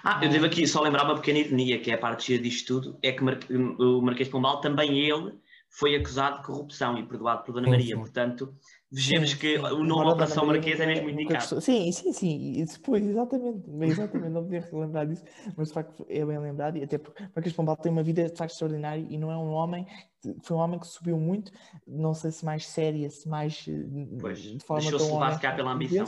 [0.03, 2.99] Ah, eu devo aqui só lembrar uma pequena ironia, que é a parte disto tudo,
[3.03, 5.39] é que o Marquês de Pombal, também ele,
[5.73, 7.95] foi acusado de corrupção e perdoado por Dona Sim, Maria.
[7.95, 8.01] sim.
[8.01, 8.55] Portanto,
[8.91, 11.61] vejamos Sim, que o nome Embora a Dona Operação Marquesa é mesmo indicado.
[11.61, 12.53] Sim, sim, sim.
[12.61, 13.71] E depois, exatamente.
[13.81, 15.25] Exatamente, não podia lembrar disso.
[15.57, 16.77] Mas de facto é bem lembrado.
[16.77, 19.37] E até porque Marquês de Pombal tem uma vida de facto extraordinária e não é
[19.37, 19.87] um homem.
[20.43, 21.53] Foi um homem que subiu muito.
[21.87, 23.65] Não sei se mais séria, se mais.
[23.69, 26.07] eh, Pois, de forma deixou-se tão levar, se calhar, pela ambição.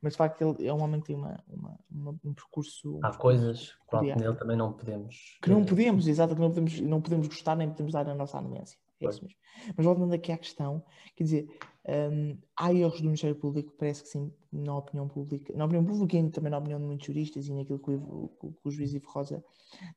[0.00, 3.00] Mas de facto ele é um homem que tem uma, uma- uma- um percurso.
[3.02, 5.38] Há coisas que nele também não podemos.
[5.42, 8.14] Que não eh, podemos, exato, que não podemos, não podemos gostar nem podemos dar a
[8.14, 8.78] nossa anuência.
[9.00, 9.38] É isso mesmo.
[9.76, 10.82] Mas voltando aqui à questão,
[11.14, 15.64] quer dizer, hum, há erros do Ministério Público, parece que sim, na opinião pública, na
[15.64, 18.70] opinião pública e também na opinião de muitos juristas e naquilo que o, que o
[18.70, 19.44] juiz Ivo Rosa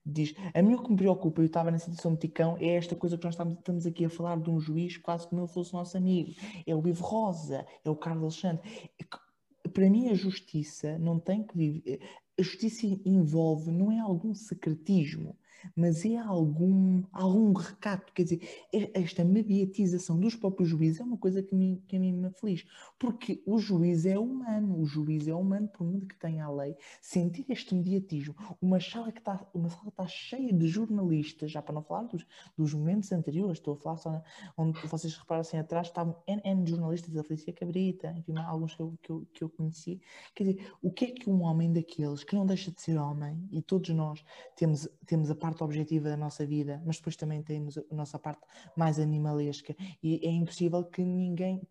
[0.05, 0.33] diz.
[0.53, 3.17] A mim o que me preocupa, eu estava na situação de Ticão, é esta coisa
[3.17, 5.97] que nós estamos, estamos aqui a falar de um juiz quase como ele fosse nosso
[5.97, 6.31] amigo.
[6.65, 8.91] É o Ivo Rosa, é o Carlos Alexandre.
[8.99, 12.01] É Para mim a justiça não tem que viver...
[12.39, 15.37] A justiça envolve, não é algum secretismo,
[15.75, 18.11] mas é algum, algum recato.
[18.13, 18.41] Quer dizer,
[18.73, 22.27] é- esta mediatização dos próprios juízes é uma coisa que, me, que a mim me
[22.27, 22.65] aflige.
[22.99, 26.75] Porque o juiz é humano, o juiz é humano, por muito que tenha a lei,
[27.01, 31.61] sentir este mediatismo, uma sala que está, uma sala que está cheia de jornalistas, já
[31.61, 32.25] para não falar dos,
[32.57, 34.23] dos momentos anteriores, estou a falar só na-
[34.57, 39.09] onde vocês reparassem atrás, estavam N jornalistas, a Felicia Cabrita, enfim, alguns que eu, que,
[39.11, 39.99] eu, que eu conheci.
[40.35, 43.47] Quer dizer, o que é que um homem daqueles, que não deixa de ser homem,
[43.51, 44.23] e todos nós
[44.55, 48.41] temos, temos a parte objetiva da nossa vida, mas depois também temos a nossa parte
[48.75, 51.61] mais animalesca, e é impossível que ninguém,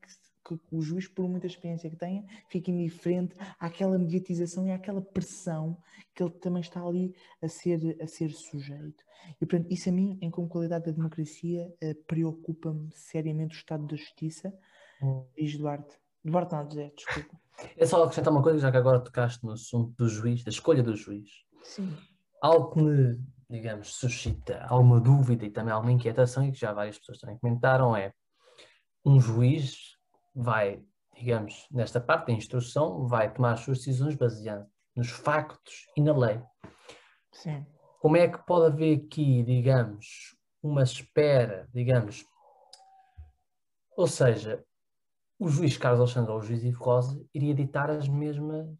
[0.46, 5.00] que, que o juiz, por muita experiência que tenha, fique indiferente àquela mediatização e àquela
[5.00, 5.76] pressão
[6.14, 9.04] que ele também está ali a ser, a ser sujeito.
[9.40, 13.86] E, portanto, isso a mim, em como qualidade da democracia, eh, preocupa-me seriamente o estado
[13.86, 14.52] da justiça.
[15.02, 15.24] Hum.
[15.36, 15.98] Diz Duarte.
[16.24, 17.40] Duarte não, José, desculpa.
[17.76, 20.82] É só acrescentar uma coisa, já que agora tocaste no assunto do juiz, da escolha
[20.82, 21.28] do juiz.
[21.62, 21.94] Sim.
[22.42, 26.98] Algo que me, digamos, suscita alguma dúvida e também alguma inquietação, e que já várias
[26.98, 28.12] pessoas também comentaram, é
[29.04, 29.96] um juiz
[30.34, 30.82] vai,
[31.16, 36.16] digamos, nesta parte da instrução, vai tomar as suas decisões baseando nos factos e na
[36.16, 36.40] lei.
[37.32, 37.66] Sim.
[37.98, 42.24] Como é que pode haver aqui, digamos, uma espera, digamos,
[43.96, 44.64] ou seja,
[45.38, 48.78] o juiz Carlos Alexandre ou o juiz Ivo Rosa iria ditar as mesmas.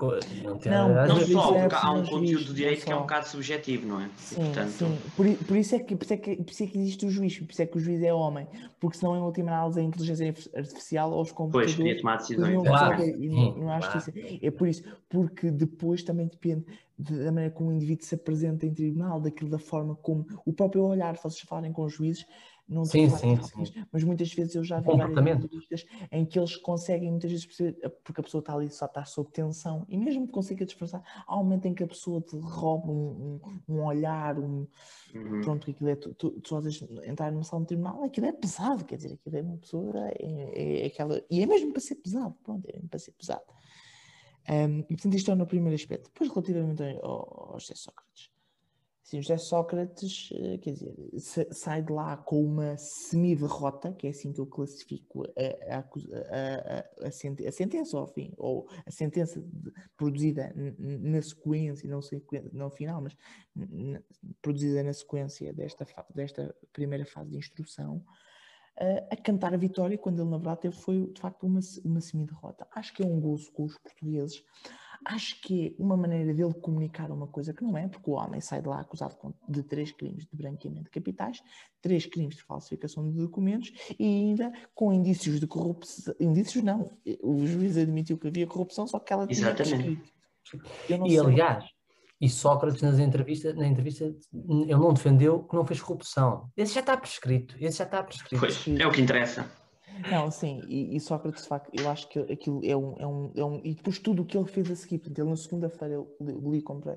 [0.00, 2.92] Não, tem Não, Não só, isso é porque há um conteúdo do direito não que
[2.92, 4.10] é um bocado subjetivo, não é?
[4.16, 4.98] Sim, Portanto, sim.
[5.16, 7.10] Por, por isso é que, por, isso é que, por isso é que existe o
[7.10, 8.46] juiz, por isso é que o juiz é homem,
[8.80, 12.62] porque senão, em última análise, a inteligência artificial ou os Pois, computadores podia tomar decisões.
[12.62, 13.82] Claro, resolver e não, não há claro.
[14.00, 14.12] justiça.
[14.42, 16.64] É por isso, porque depois também depende
[16.98, 20.52] de- da maneira como o indivíduo se apresenta em tribunal, daquilo da forma como o
[20.52, 22.26] próprio olhar, se vocês falarem com os juízes,
[22.68, 23.84] não Sim, sim, sim.
[23.92, 28.20] mas muitas vezes eu já vi entrevistas em que eles conseguem muitas vezes perceber, porque
[28.20, 31.44] a pessoa está ali só está sob tensão, e mesmo que consiga disfarçar, há um
[31.44, 34.66] momento em que a pessoa te rouba um, um, um olhar, um,
[35.14, 35.40] Uhum.
[35.42, 38.32] pronto, aquilo é, tu, tu, tu às vezes entrar numa sala de tribunal, aquilo é
[38.32, 41.94] pesado, quer dizer, aquilo é uma pessoa, é, é aquela, e é mesmo para ser
[41.96, 43.44] pesado, pronto, é mesmo para ser pesado.
[44.48, 46.10] Um, e portanto isto é no primeiro aspecto.
[46.12, 48.30] Depois relativamente ao, ao José Sócrates.
[49.04, 54.06] Sim, o José Sócrates, eh, quer dizer, sa- sai de lá com uma semi-derrota, que
[54.06, 57.98] é assim que eu classifico a, a, a- a- a sente- a sentença,
[58.38, 63.14] ou a sentença de- produzida na sequência, não, sequen- não final, mas
[64.40, 68.02] produzida na sequência desta, desta primeira fase de instrução,
[68.78, 72.00] eh, a cantar a vitória, quando ele na verdade teve, foi de facto uma, uma
[72.00, 72.66] semi-derrota.
[72.74, 74.42] Acho que é um gozo com os portugueses.
[75.04, 78.40] Acho que é uma maneira dele comunicar uma coisa que não é, porque o homem
[78.40, 79.16] sai de lá acusado
[79.48, 81.42] de três crimes de branqueamento de capitais,
[81.82, 86.14] três crimes de falsificação de documentos e ainda com indícios de corrupção.
[86.18, 86.90] Indícios não,
[87.22, 90.00] o juiz admitiu que havia corrupção, só que ela tinha Exatamente.
[90.46, 90.64] prescrito.
[90.88, 91.64] Eu não E sei- aliás,
[92.20, 96.48] e Sócrates nas entrevistas, na entrevista, ele não defendeu que não fez corrupção.
[96.56, 97.56] Esse já está prescrito.
[97.60, 98.40] Esse já está prescrito.
[98.40, 99.50] Pois, é o que interessa.
[100.02, 103.44] Não, sim, e, e Sócrates, facto, eu acho que aquilo é um, é um, é
[103.44, 103.60] um.
[103.64, 106.62] E depois tudo o que ele fez a seguir, ele na segunda-feira, eu li, li
[106.62, 106.96] comprei,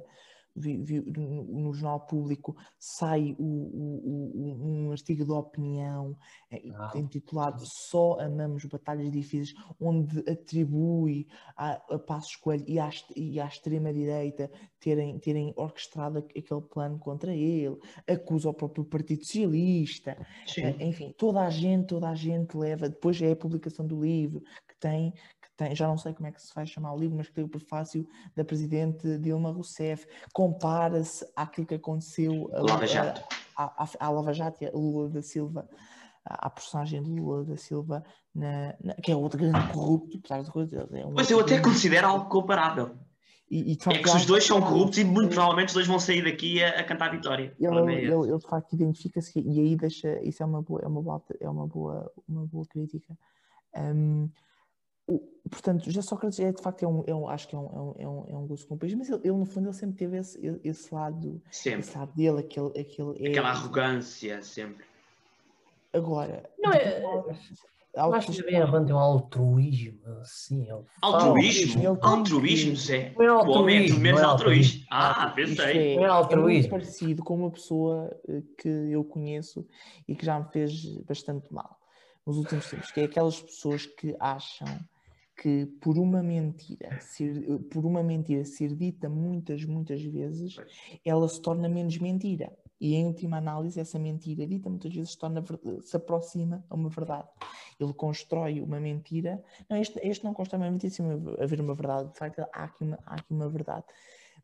[0.57, 6.15] vi, vi no, Jornal Público, sai o, o- o- um artigo de opinião
[6.51, 6.91] eh, Ah.
[6.95, 13.45] intitulado Só Amamos Batalhas Difíceis, onde atribui a, a Passos Coelho e à, e à
[13.45, 20.17] extrema-direita terem, terem orquestrado aqu- aquele plano contra ele, acusa o próprio Partido Socialista.
[20.45, 20.61] Sim.
[20.61, 22.89] Eh, Enfim, toda a gente, toda a gente leva.
[22.89, 25.13] Depois é a publicação do livro que tem,
[25.57, 27.43] tem, já não sei como é que se vai chamar o livro, mas que tem
[27.43, 30.07] o prefácio da presidente Dilma Rousseff.
[30.31, 33.21] Compara-se àquilo que aconteceu a, Lava Jato.
[33.99, 35.67] a Lava Jato, e a Lula da Silva,
[36.23, 38.03] à à personagem de Lula da Silva,
[38.35, 40.87] na, na- que é outro grande corrupto, apesar de coisa.
[40.93, 42.95] É um Pois eu até grande- considero algo comparável.
[43.49, 45.87] E, e, É que se os ele- dois são corruptos e muito provavelmente os dois
[45.87, 47.55] vão sair daqui a, a cantar vitória.
[47.57, 48.29] Ele, é ele, esse.
[48.29, 51.49] ele, de facto identifica-se e aí deixa isso é uma boa é uma boa é
[51.49, 53.17] uma boa uma boa crítica
[53.73, 54.29] o-
[55.49, 57.79] portanto José Sócrates é de facto é um, é um- acho que é um, é
[57.79, 59.73] um, é um, é um gosto com o país mas ele, ele, no fundo ele
[59.75, 61.79] sempre teve esse, esse lado Sempre.
[61.79, 64.85] esse lado dele aquele aquele é- Aquela arrogância, sempre.
[65.93, 67.01] agora Não é-
[68.13, 70.63] acho que vem havendo um altruísmo, assim.
[70.69, 71.79] ele Altruísmo?
[71.79, 73.13] ele Altruísmo, que- Zé.
[73.17, 74.85] Não é O homem é menos é altruísta.
[74.91, 75.65] Ah, pensei.
[75.65, 76.51] é, é é altruísmo.
[76.51, 79.65] muito parecido com uma pessoa eh, que eu conheço
[80.07, 81.75] e que já me fez bastante mal
[82.25, 84.67] nos últimos tempos, que é aquelas pessoas que acham
[85.37, 90.55] que por uma mentira, ser, por uma mentira ser dita muitas, muitas vezes,
[91.05, 92.51] ela se torna menos mentira.
[92.79, 95.43] E em última análise, essa mentira dita muitas vezes se, torna,
[95.81, 97.27] se aproxima a uma verdade.
[97.79, 99.43] Ele constrói uma mentira.
[99.69, 101.05] Não, este, este não constrói uma mentira sem
[101.39, 102.11] haver uma verdade.
[102.11, 103.85] De facto, há aqui uma, há aqui uma verdade.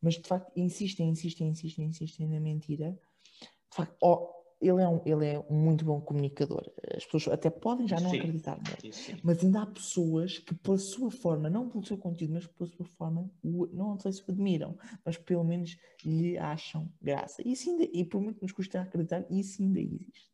[0.01, 2.97] Mas de facto, insistem, insistem, insistem, insistem na mentira.
[3.41, 6.63] De facto, ó, ele, é um, ele é um muito bom comunicador.
[6.95, 8.17] As pessoas até podem já não Sim.
[8.19, 8.93] acreditar nele.
[8.93, 9.13] Sim.
[9.23, 12.85] Mas ainda há pessoas que, pela sua forma, não pelo seu conteúdo, mas pela sua
[12.85, 17.41] forma, o- não sei se o admiram, mas pelo menos lhe acham graça.
[17.47, 20.32] Isso ainda, e por muito que nos custa acreditar, isso ainda existe.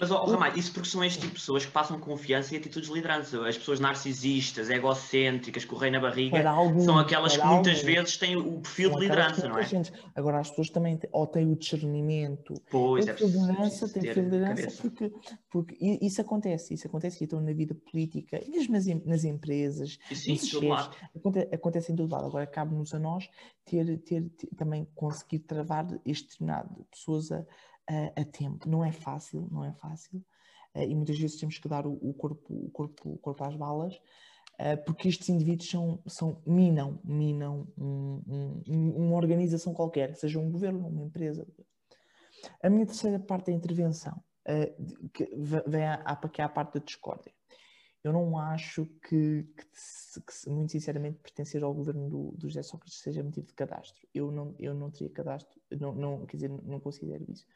[0.00, 2.88] Mas, ó, Ramalho, isso porque são este tipo de pessoas que passam confiança e atitudes
[2.88, 3.46] de liderança.
[3.46, 7.82] As pessoas narcisistas, egocêntricas, com o rei na barriga, alguns, são aquelas que muitas alguns,
[7.82, 9.66] vezes têm o perfil são de liderança, não é?
[10.14, 13.52] Agora, as pessoas também têm, ou têm o discernimento, Pois, tem é perfil de preciso
[13.52, 15.12] liderança, tem perfil de liderança porque,
[15.50, 20.42] porque isso acontece, isso acontece então na vida política, mesmo nas, nas empresas, sim, nos
[20.46, 20.96] de todo chefes, lado.
[21.16, 22.26] Aconte- acontece em todo lado.
[22.26, 23.28] Agora cabe-nos a nós
[23.64, 27.44] ter, ter, ter- também conseguir travar este determinado de pessoas a,
[27.88, 28.68] a, a tempo.
[28.68, 30.24] Não é fácil, não é fácil.
[30.74, 33.56] Eh, e muitas vezes temos que dar o, o corpo, o, corpo, o corpo às
[33.56, 34.00] balas,
[34.58, 40.38] eh, porque estes indivíduos são, são, minam, minam um- um- um- uma organização qualquer, seja
[40.38, 41.46] um governo, uma empresa.
[42.62, 44.74] A minha terceira parte da intervenção eh,
[45.12, 47.32] que ve- vem à, à, que é a parte da discórdia.
[48.02, 49.64] Eu não acho que, que
[50.20, 54.06] que muito sinceramente, pertencer ao governo do, do José Sócrates seja motivo de cadastro.
[54.12, 57.46] Eu não, eu não teria cadastro, não, não, quer dizer, não considero isso.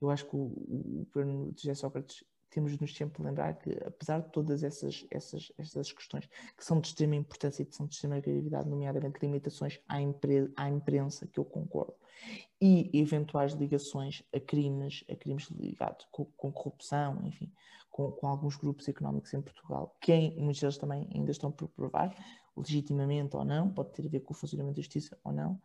[0.00, 4.20] Eu acho que o, governo de José Sócrates temos de nos sempre lembrar que, apesar
[4.20, 7.94] de todas essas, essas, essas questões que são de extrema importância e que são de
[7.94, 11.94] extrema gravidade, nomeadamente limitações à, impre, à imprensa, que eu concordo,
[12.60, 17.50] e eventuais ligações a crimes, a crimes ligados com, com corrupção, enfim,
[17.90, 22.14] com, com, alguns grupos económicos em Portugal, que muitos deles também ainda estão por provar,
[22.56, 25.60] legitimamente ou não, pode ter a ver com o funcionamento da justiça ou não.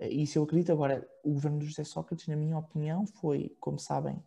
[0.00, 0.72] Isso eu acredito.
[0.72, 4.22] Agora, o governo do José Sócrates, na minha opinião, foi, como sabem,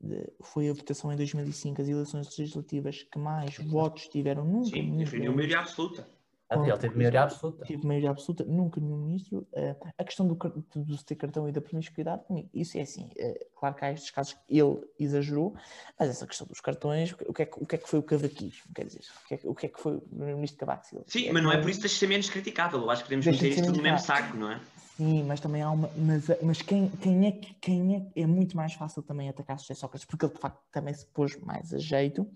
[0.00, 4.70] de, foi a votação em 2005, as eleições legislativas que mais votos tiveram nunca.
[4.70, 6.06] Sim, definiu maioria absoluta.
[6.48, 7.64] Ele teve maioria absoluta.
[7.66, 9.38] Teve maioria absoluta, nunca nenhum ministro.
[9.52, 12.22] Uh, a questão do, do, ter cartão e da promiscuidade,
[12.54, 13.10] isso é assim.
[13.18, 15.56] Uh, claro que há estes casos que ele exagerou,
[15.98, 18.02] mas essa questão dos cartões, o que é que, o que, é que foi o
[18.02, 18.72] cavaquismo?
[18.72, 21.04] Quer dizer, o que é que, o que, é que foi o primeiro-ministro Cavaco Silva?
[21.08, 22.80] Sim, é mas não é por isso que deixa de ser menos criticável.
[22.80, 24.60] Eu acho que podemos meter isto no mesmo saco, não é?
[24.96, 25.90] Sim, mas também há uma.
[25.96, 28.22] Mas, mas quem, quem, é, que- quem é.
[28.22, 31.36] É muito mais fácil também atacar José Sócrates, porque ele de facto também se pôs
[31.42, 32.26] mais a jeito,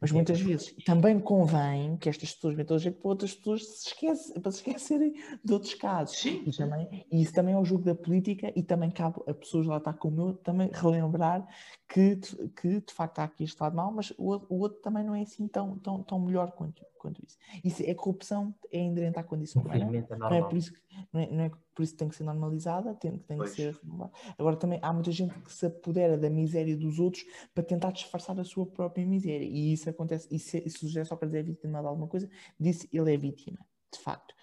[0.00, 3.88] mas muitas vezes também convém que estas pessoas metam a jeito para outras pessoas se
[3.88, 5.12] esquece, para se esquecerem
[5.44, 6.16] de outros casos.
[6.18, 9.34] Sim, E, também, e isso também é o jogo da política e também cabe a
[9.34, 11.46] pessoas lá estar como eu também relembrar
[11.86, 14.80] que, de- que de facto há aqui este lado mau, mas o, outro- o outro
[14.80, 17.36] também não é assim tão, tão, tão melhor quanto, quanto isso.
[17.64, 19.96] Isso é corrupção, é inerente à condição humana.
[19.96, 20.80] É Não é, por isso que,
[21.12, 23.78] não, é, não é por isso que tem que ser normalizada, tem, tem que ser
[23.82, 24.12] renovada.
[24.38, 28.38] Agora também há muita gente que se apodera da miséria dos outros para tentar disfarçar
[28.38, 29.44] a sua própria miséria.
[29.44, 32.28] E isso acontece, e se, se o José Sócrates é vítima de alguma coisa,
[32.58, 33.58] disse ele é vítima,
[33.92, 34.34] de facto.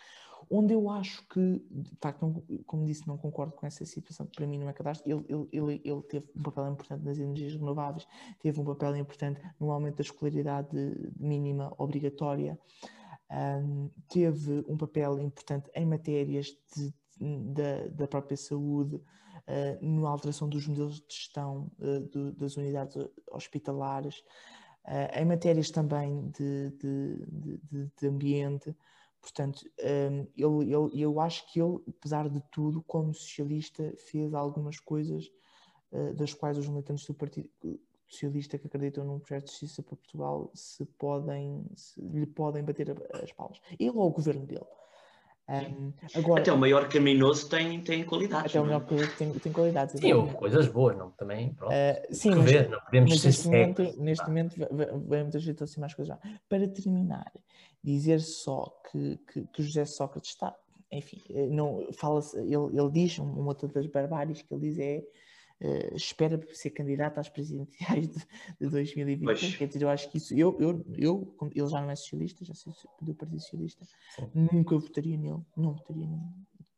[0.49, 4.45] Onde eu acho que, de facto, não- como disse, não concordo com essa situação, para
[4.47, 8.07] mim não é cadastro, ele, ele, ele, teve um papel importante nas energias renováveis,
[8.39, 10.69] teve um papel importante no aumento da escolaridade
[11.17, 12.59] mínima obrigatória,
[13.31, 16.93] um, teve um papel importante em matérias de-
[17.53, 22.95] da, da própria saúde, uh, na alteração dos modelos de gestão uh, do- das unidades
[23.31, 24.19] hospitalares,
[24.85, 28.75] uh, em matérias também de, de- de- de- de ambiente.
[29.23, 35.31] Portanto, um, ele- eu acho que ele, apesar de tudo, como socialista, fez algumas coisas
[35.93, 37.49] uh, das quais os militantes do Partido
[38.05, 42.93] Socialista que acreditam num projeto de justiça para Portugal se podem, se lhe podem bater
[43.23, 43.61] as palmas.
[43.79, 44.65] Ele ou o governo dele.
[45.49, 48.45] Um, agora, Até o maior criminoso tem, tem qualidades.
[48.51, 48.79] até o não é?
[48.79, 49.99] melhor que tem, tem qualidades.
[49.99, 50.37] Sim, houve exatamente.
[50.39, 51.11] coisas boas, não?
[51.11, 51.73] Também, pronto.
[51.73, 53.97] Uh, sim, mas, ver, não podemos mas ser neste momento, cegos.
[53.99, 56.39] neste momento ve- ve- vem muita gente assim mais coisas já.
[56.47, 57.29] Para terminar,
[57.83, 60.55] dizer só que, que, que o José Sócrates está,
[60.89, 64.79] enfim, eh, não, fala-se, ele, ele diz, um- uma outra das barbáries que ele diz
[64.79, 65.03] é
[65.63, 68.27] eh, espera ser candidato às presidenciais de,
[68.59, 69.23] de 2020.
[69.23, 69.55] Pois.
[69.55, 72.53] Quer dizer, eu acho que isso, eu, eu, eu, ele já não é socialista, já
[72.53, 74.29] sei do Partido Socialista, Sim.
[74.51, 76.21] nunca votaria nele, não votaria nele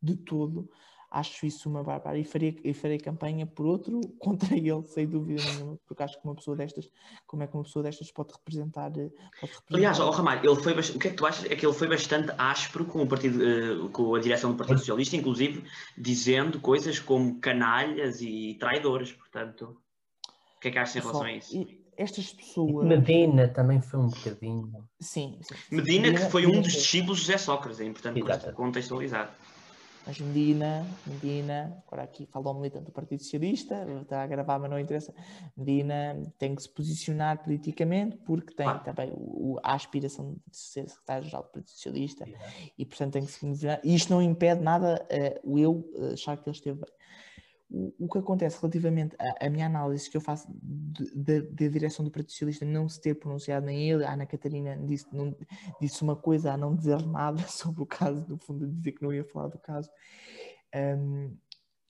[0.02, 0.70] de todo.
[1.10, 5.42] Acho isso uma barbárie e farei, e farei campanha por outro contra ele, sem dúvida
[5.54, 6.90] nenhuma, porque acho que uma pessoa destas,
[7.26, 8.92] como é que uma pessoa destas pode representar.
[8.98, 11.46] eh, Pode representar Aliás, ó Ramalho, ele foi o que é que tu achas?
[11.46, 14.80] É que ele foi bastante áspero com o partido, eh, com a direção do Partido
[14.80, 15.64] Socialista, inclusive
[15.98, 19.78] dizendo coisas como canalhas e traidores, portanto.
[20.58, 21.56] O que é que achas em relação a isso?
[21.56, 22.88] E estas pessoas.
[22.88, 24.88] Medina também foi um bocadinho.
[25.00, 25.56] Sim, sim.
[25.72, 28.54] Medina, que foi um dos discípulos de José Sócrates, é importante Exato.
[28.54, 29.34] contextualizar.
[30.08, 34.70] Mas Medina, Medina, agora aqui fala um militante do Partido Socialista, está a gravar, mas
[34.70, 35.12] não interessa.
[35.58, 41.42] Medina tem que se posicionar politicamente porque tem também o- a aspiração de ser secretário-geral
[41.44, 42.26] do Partido Socialista
[42.78, 43.80] e, portanto, tem que se mover.
[43.84, 46.90] E isto não impede nada eh, o eu eh, achar que ele esteve bem.
[47.70, 52.32] O, que acontece relativamente à, à minha análise que eu faço da direção do Partido
[52.32, 55.36] Socialista não se ter pronunciado nem ele, a Ana Catarina disse, não,
[55.82, 59.14] disse uma coisa a não dizer nada sobre o caso, no fundo, dizer que não
[59.14, 59.90] ia falar do caso.
[60.76, 61.36] Hum,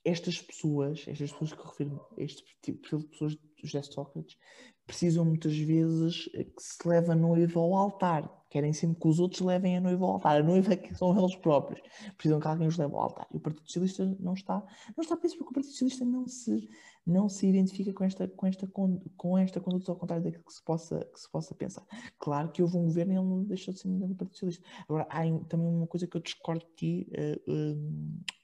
[0.04, 4.38] estas pessoas, estas pessoas que refiro, este tipo de pessoas do José Sócrates,
[4.86, 8.45] precisam muitas vezes que se leve a noiva ao altar.
[8.56, 10.40] Querem sempre que os outros levem a noiva ao altar.
[10.40, 11.78] A noiva é que são eles próprios.
[12.16, 13.26] Precisam que alguém os leve ao altar.
[13.30, 14.64] E o Partido Socialista não está,
[14.96, 16.66] não está para isso, porque o Partido Socialista não se,
[17.06, 18.66] não se identifica com esta, com, esta,
[19.14, 21.84] com esta conduta, ao contrário daquilo que se, possa, que se possa pensar.
[22.18, 24.64] Claro que houve um governo e ele não deixou de ser militante do Partido Socialista.
[24.88, 27.76] Agora, há também uma coisa que eu discordo de ti, eh, eh,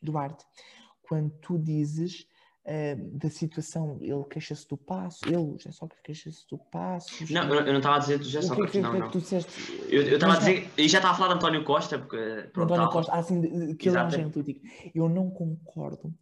[0.02, 0.44] Duarte.
[1.08, 2.26] Quando tu dizes
[2.64, 7.24] eh, da situação, ele queixa-se do passo, ele, o José Sócrates, queixa-se do passo.
[7.32, 9.06] Não, eu eu não estava a dizer do que é que, não, que é não.
[9.06, 9.52] que tu disseste?
[9.88, 12.16] Eu estava a não- dizer, e já estava a falar de António Costa, porque
[12.52, 14.60] pronto, António Costa, sim, de- de- que ele é um gênio político.
[14.94, 16.14] Eu não concordo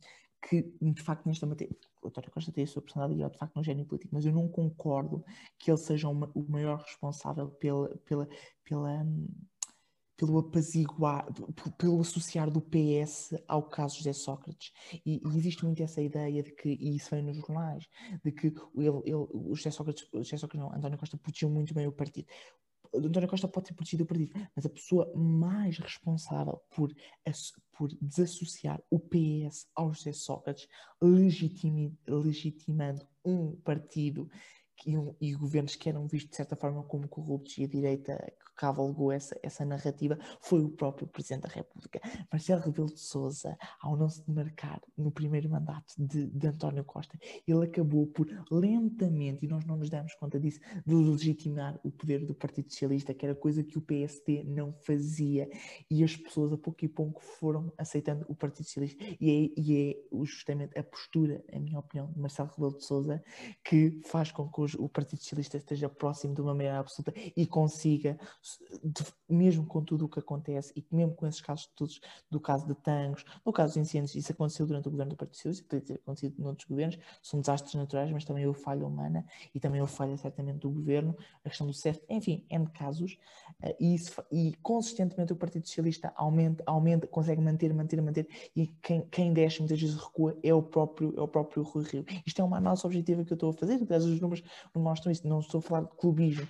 [0.49, 3.37] que, de facto, nesta matéria, o António Costa tem a sua personalidade e é, de
[3.39, 5.23] facto, um gênio político, mas eu não concordo
[5.59, 8.27] que ele seja uma- o maior responsável pela, pela,
[8.65, 9.29] pela, hum,
[10.21, 11.27] pelo apaziguar,
[11.79, 14.71] pelo associar do PS ao caso José Sócrates.
[15.07, 17.89] E, e existe muito essa ideia de que, e isso vem nos jornais,
[18.23, 21.73] de que ele, ele, o José Sócrates, o José Sócrates não, António Costa protegeu muito
[21.73, 22.29] bem o partido.
[22.95, 26.95] António Costa pode ter protegido o partido, mas a pessoa mais responsável por,
[27.73, 30.69] por desassociar o PS ao José Sócrates,
[31.01, 34.29] legitimando um partido
[34.87, 39.11] e, governos que eram vistos de certa forma como corruptos e a direita que cavalgou
[39.11, 42.01] essa, essa narrativa foi o próprio Presidente da República.
[42.31, 47.19] Marcelo Rebelo de Sousa, ao não se demarcar no primeiro mandato de, de António Costa,
[47.47, 52.25] ele acabou por lentamente, e nós não nos damos conta disso, de legitimar o poder
[52.25, 55.49] do Partido Socialista, que era coisa que o PSD não fazia,
[55.91, 59.03] e as pessoas a pouco e pouco foram aceitando o Partido Socialista.
[59.21, 63.23] E é, e é justamente a postura, em minha opinião, de Marcelo Rebelo de Sousa
[63.65, 67.47] que faz com que os- o Partido Socialista esteja próximo de uma maneira absoluta e
[67.47, 68.19] consiga,
[68.83, 72.67] de- mesmo com tudo o que acontece, e mesmo com esses casos todos, do caso
[72.67, 75.87] de Tangos, no caso dos incêndios, isso aconteceu durante o governo do Partido Socialista, poderia
[75.87, 79.93] ter acontecido noutros governos, são desastres naturais, mas também houve falha humana e também houve
[79.93, 83.17] falha certamente do governo, a questão do CEF, enfim, N casos,
[83.63, 88.67] eh, e, isso e consistentemente o Partido Socialista aumenta, aumenta, consegue manter, manter, manter, e
[88.83, 92.05] quem, quem desce muitas vezes recua é o próprio, é o próprio Rui Rio.
[92.27, 94.45] Isto é uma análise objetiva que eu estou a fazer, aliás os números
[94.75, 96.47] não mostram isso, não estou a falar de clubismo.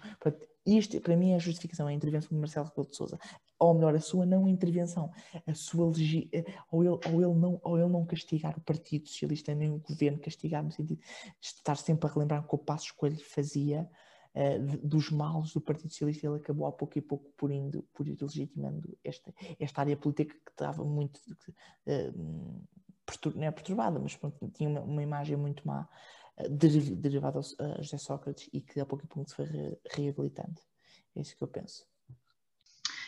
[0.67, 3.19] Isto, para mim, é a justificação, é a intervenção de Marcelo Rebelo de Sousa.
[3.59, 5.11] Ou melhor, a sua não intervenção,
[5.47, 6.29] a sua legi...
[6.33, 9.79] eh, ou, ele, ou, ele não, ou ele não castigar o Partido Socialista, nem o
[9.79, 13.89] governo castigar, no sentido de estar sempre a relembrar que o Passo Coelho fazia
[14.35, 17.83] eh, de- dos males do Partido Socialista, ele acabou a pouco e pouco por, indo,
[17.95, 21.21] por ir legitimando esta, esta área política que estava muito
[23.05, 25.89] pertur- não é perturbada, mas pronto, tinha uma, uma imagem muito má
[26.49, 29.79] deri- derivada ao- a José Sócrates e que a pouco e pouco se foi re-
[29.91, 30.61] reabilitando.
[31.17, 31.85] É isso que eu penso.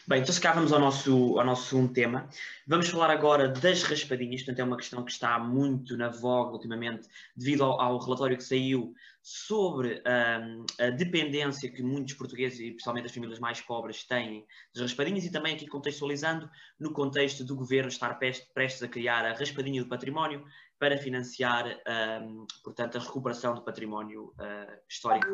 [0.04, 2.28] Bem, então se cá vamos ao nosso, ao nosso segundo tema.
[2.66, 7.06] Vamos falar agora das raspadinhas, portanto é uma questão que está muito na voga ultimamente,
[7.36, 8.92] devido ao, ao relatório que saiu
[9.22, 14.82] sobre hum, a dependência que muitos portugueses, e principalmente as famílias mais pobres, têm das
[14.82, 16.50] raspadinhas, e também aqui contextualizando
[16.80, 20.44] no contexto do governo estar pres- prestes a criar a raspadinha do património
[20.82, 21.80] para financiar,
[22.24, 25.28] hum, portanto, a recuperação do património ah, histórico.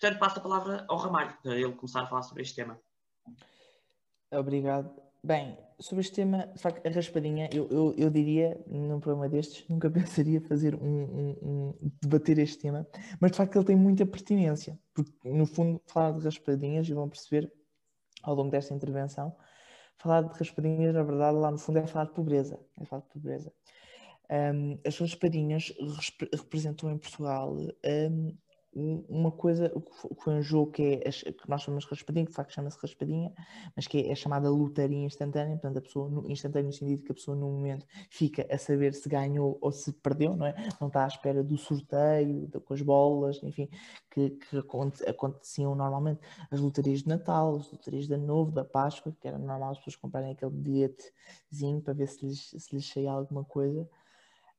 [0.00, 2.80] Portanto, passo a palavra ao Ramalho, para ele começar a falar sobre este tema.
[4.32, 4.90] Obrigado.
[5.22, 9.68] Bem, sobre este tema, de facto, a raspadinha, eu, eu, eu diria, num programa destes,
[9.68, 11.38] nunca pensaria fazer um, um-
[11.82, 12.86] um- debater este tema,
[13.20, 17.06] mas de facto ele tem muita pertinência, porque no fundo falar de raspadinhas, e vão
[17.06, 17.52] perceber
[18.22, 19.36] ao longo desta intervenção,
[19.98, 22.58] falar de raspadinhas, na verdade, lá no fundo é falar de pobreza.
[22.80, 23.52] É falar de pobreza.
[24.30, 25.72] Um, as raspadinhas
[26.32, 27.54] representam em Portugal
[27.84, 28.34] um,
[28.76, 32.30] um- uma coisa, que foi um jogo que, é, que nós chamamos de raspadinha, que
[32.32, 33.32] de facto chama-se raspadinha,
[33.76, 37.12] mas que é, é chamada lotaria instantânea, portanto a pessoa, no, instantânea no sentido que
[37.12, 40.54] a pessoa num momento fica a saber se ganhou ou se perdeu, não é?
[40.80, 43.68] Não está à espera do sorteio, da- com as bolas, enfim,
[44.10, 46.20] que, que aconte- aconteciam normalmente
[46.50, 49.78] as lotarias de Natal, as lotarias de Ano Novo, da Páscoa, que era normal as
[49.78, 53.88] pessoas comprarem aquele bilhetezinho para ver se lhes, se lhes saía alguma coisa.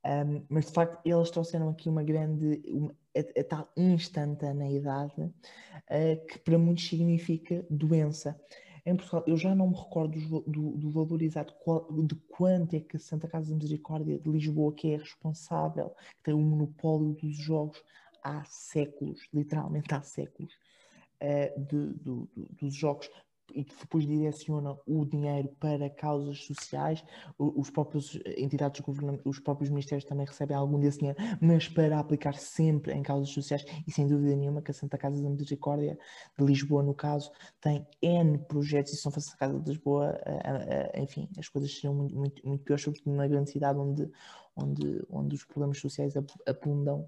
[0.06, 6.26] Um, mas de facto eles trouxeram aqui uma grande, uma, a, a tal instantaneidade uh,
[6.28, 8.40] que para muitos significa doença.
[8.86, 11.56] Em Portugal, eu já não me recordo do, do valor exato
[12.04, 16.24] de quanto é que a Santa Casa de Misericórdia de Lisboa, que é responsável, que
[16.26, 17.84] tem o monopólio dos jogos
[18.24, 20.54] há séculos, literalmente há séculos,
[21.20, 23.10] uh, de- do- dos jogos
[23.54, 27.04] e que depois direciona o dinheiro para causas sociais,
[27.38, 32.36] os próprios entidades governamentais, os próprios ministérios também recebem algum desse dinheiro, mas para aplicar
[32.36, 35.98] sempre em causas sociais, e sem dúvida nenhuma que a Santa Casa da Misericórdia
[36.38, 37.32] de Lisboa, no caso,
[37.62, 41.30] tem N projetos, e se não fosse a Casa de Lisboa, eh, eh, eh, enfim,
[41.38, 44.10] as coisas seriam muito, muito, muito piores, sobretudo numa grande cidade onde,
[44.56, 46.14] onde, onde os problemas sociais
[46.46, 47.08] abundam.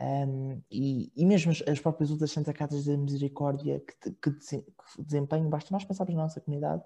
[0.00, 4.62] Um, e, e mesmo as, as próprias outras Santa Casas da Misericórdia que, que, que
[4.98, 6.82] desempenham, basta nós pensarmos na nossa comunidade,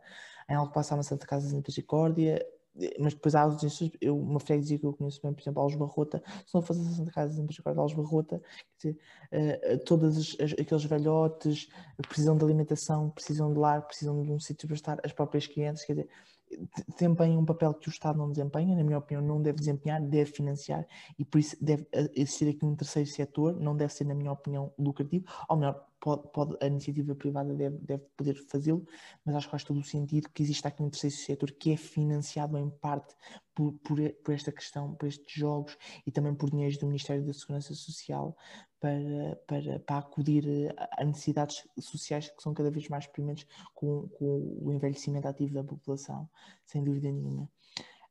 [0.49, 2.45] em algo que passa uma Santa Casa da Misericórdia,
[2.79, 5.63] eh, mas depois há outras instituições, eu, uma freguesia que eu conheço bem, por exemplo,
[5.63, 8.43] Alves Barrota, se não fosse a Santa Casa da Misericórdia de Alves Barrota,
[8.79, 8.97] quer
[9.33, 11.69] eh, eh, todos aqueles velhotes
[12.09, 15.87] precisam de alimentação, precisam de lar, precisam de um sítio para estar, as próprias crianças,
[15.87, 16.09] quer dizer,
[16.51, 20.01] de- desempenham um papel que o Estado não desempenha, na minha opinião, não deve desempenhar,
[20.01, 20.87] deve financiar
[21.19, 24.33] e por isso deve eh, existir aqui um terceiro setor, não deve ser, na minha
[24.33, 25.85] opinião, lucrativo, ou melhor,
[26.17, 28.87] pode, pode- a iniciativa privada deve, deve poder fazê-lo,
[29.25, 31.77] mas acho que faz todo o sentido que exista aqui um terceiro setor que é
[31.77, 33.15] financiado em parte
[33.55, 37.33] por, por, por esta questão, por estes jogos e também por dinheiros do Ministério da
[37.33, 38.37] Segurança Social
[38.81, 44.09] para, para, para acudir eh, a necessidades sociais que são cada vez mais prementes com,
[44.11, 46.29] com o envelhecimento ativo da população,
[46.65, 47.51] sem dúvida nenhuma.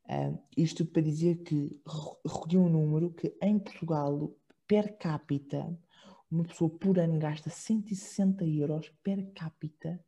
[0.10, 4.32] Ah, isto tudo para dizer que re- recolhi um número que em Portugal,
[4.68, 5.78] per capita,
[6.30, 10.00] uma pessoa por ano gasta 160 euros per capita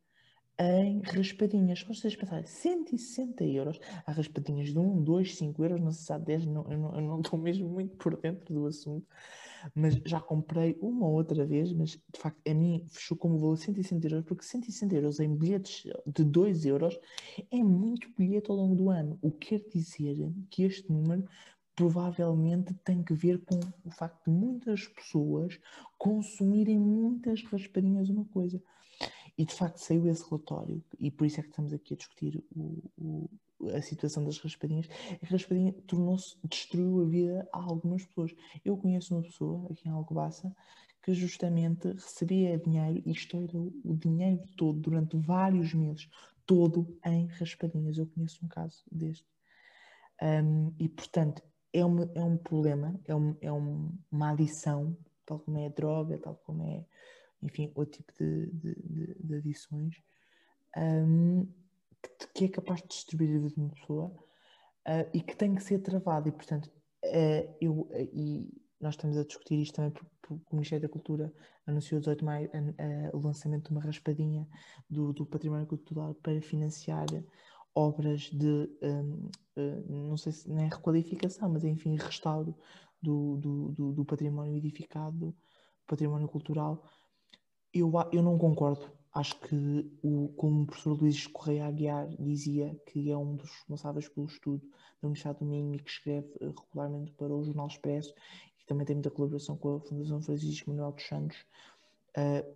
[0.60, 1.78] em raspadinhas.
[1.78, 6.12] Se vocês pensarem, 160 euros há raspadinhas de 1, 2, 5 euros, não sei se
[6.12, 9.06] há 10, não, eu, não, eu não estou mesmo muito por dentro do assunto,
[9.74, 13.56] mas já comprei uma ou outra vez, mas de facto a mim fechou como valor
[13.56, 16.98] 160 euros, porque 160 euros em bilhetes de 2 euros
[17.50, 19.18] é muito bilhete ao longo do ano.
[19.22, 20.14] O que quer dizer
[20.50, 21.24] que este número
[21.80, 25.58] provavelmente tem que ver com o facto de muitas pessoas
[25.96, 28.62] consumirem muitas raspadinhas uma coisa.
[29.38, 32.44] E de facto saiu esse relatório, e por isso é que estamos aqui a discutir
[32.54, 33.30] o- o-
[33.74, 34.90] a situação das raspadinhas.
[35.22, 38.34] A raspadinha tornou-se, destruiu a vida a algumas pessoas.
[38.62, 40.54] Eu conheço uma pessoa aqui em Alcobaça
[41.02, 46.10] que justamente recebia dinheiro e estourou o dinheiro todo durante vários meses,
[46.44, 47.96] todo em raspadinhas.
[47.96, 49.24] Eu conheço um caso deste.
[50.22, 51.42] Um, e portanto
[51.72, 54.96] é, uma, é um problema, é, um, é um- uma adição,
[55.26, 56.84] tal como é a droga, tal como é,
[57.42, 59.96] enfim, outro tipo de, de, de- de adições,
[60.76, 61.46] um,
[62.02, 64.16] que, que é capaz de destruir a vida de uma pessoa
[64.86, 66.28] ah, e que tem que ser travado.
[66.28, 66.70] E portanto,
[67.04, 68.48] eh, eu, eh, e
[68.80, 71.32] nós estamos a discutir isto também porque o Ministério da Cultura
[71.66, 72.50] anunciou 18 de maio
[73.12, 74.48] o lançamento de uma raspadinha
[74.88, 77.06] do, do património cultural para financiar
[77.74, 82.54] obras de, hum, eh, não sei se não é requalificação, mas enfim, restauro
[83.02, 85.34] do, do, do, do património edificado,
[85.86, 86.84] património cultural.
[87.72, 88.90] Eu, eu não concordo.
[89.12, 94.08] Acho que, o, como o professor Luís Correia Aguiar dizia, que é um dos responsáveis
[94.08, 94.64] pelo estudo
[95.02, 98.14] da Universidade do Minho e que escreve eh, regularmente para o Jornal Expresso,
[98.60, 101.79] e também tem muita colaboração com a Fundação Francisco Manuel dos Santos, um-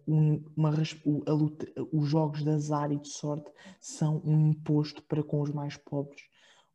[0.06, 3.50] uma res- o- a luta- os jogos de azar e de sorte
[3.80, 6.22] são um imposto para com os mais pobres.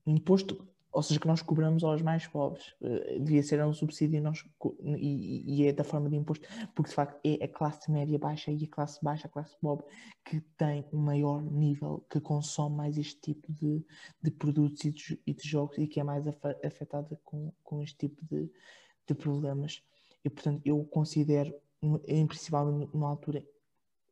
[0.06, 2.74] Um imposto, ou seja, que nós cobramos aos mais pobres.
[2.82, 4.44] Eh, devia ser um subsídio e, nós
[4.98, 8.52] e- e é da forma de imposto, porque de facto é a classe média baixa
[8.52, 9.86] e a classe baixa, a classe pobre,
[10.26, 13.86] que tem um maior nível, que consome mais este tipo de,
[14.22, 16.26] de produtos e de, e de jogos e que é mais
[16.66, 18.50] afetada com, com este tipo de,
[19.08, 19.84] de problemas.
[20.26, 23.46] E portanto, eu considero, em principalmente numa altura,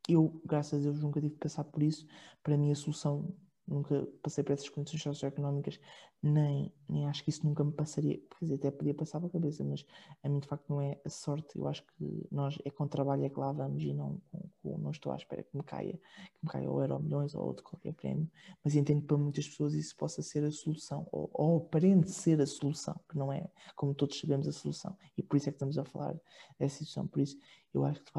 [0.07, 2.05] eu, graças a Deus, nunca tive que passar por isso.
[2.41, 3.35] Para mim, a solução
[3.67, 5.79] nunca passei por essas condições socioeconómicas,
[6.23, 9.63] nem, nem acho que isso nunca me passaria, quer dizer, até podia passar pela cabeça,
[9.63, 9.85] mas
[10.23, 13.25] a mim de facto não é a sorte, eu acho que nós é com trabalho
[13.25, 15.93] é que lá vamos e não, com, com- não estou à espera que me caia,
[15.93, 18.29] que me caia ou Euro Milhões ou outro qualquer prémio,
[18.63, 22.41] mas entendo que para muitas pessoas isso possa ser a solução, ou, ou aparente ser
[22.41, 25.55] a solução, que não é, como todos sabemos, a solução, e por isso é que
[25.55, 26.15] estamos a falar
[26.59, 27.37] dessa situação, por isso
[27.73, 28.11] eu acho que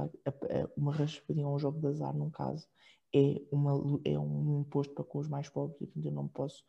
[0.77, 2.69] uma raspadinha ou um jogo de azar num caso
[3.15, 6.65] é, uma, é um imposto para com os mais pobres, e portanto eu não posso,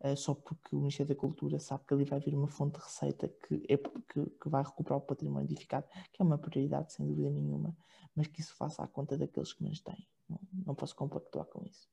[0.00, 2.84] eh, só porque o Ministério da Cultura sabe que ali vai vir uma fonte de
[2.84, 7.06] receita que, é, p- que, vai recuperar o património edificado, que é uma prioridade sem
[7.06, 7.76] dúvida nenhuma,
[8.14, 10.06] mas que isso faça à conta daqueles que menos têm.
[10.28, 11.88] Não, não posso compactuar com isso.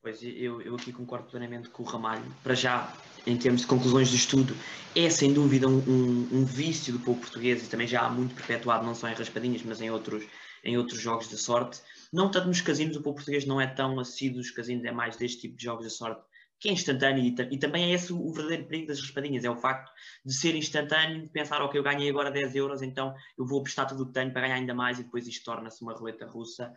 [0.00, 2.24] Pois eu, eu aqui concordo plenamente com o Ramalho.
[2.42, 4.54] Para já, em termos de conclusões do estudo,
[4.94, 8.34] é sem dúvida um, um- um vício do povo português e também já há muito
[8.34, 10.24] perpetuado, não só em raspadinhas, mas em outros,
[10.62, 11.82] em outros jogos de sorte.
[12.12, 15.16] Não tanto nos casinos, o povo português não é tão assíduo dos casinos, é mais
[15.16, 16.22] deste tipo de jogos de sorte,
[16.60, 19.56] que é instantâneo e, e também é esse o, verdadeiro perigo das raspadinhas, é o
[19.56, 19.92] facto
[20.24, 23.86] de ser instantâneo, de pensar, ok, eu ganhei agora 10 euros, então eu vou apostar
[23.86, 26.72] tudo o que tenho para ganhar ainda mais e depois isto torna-se uma roleta russa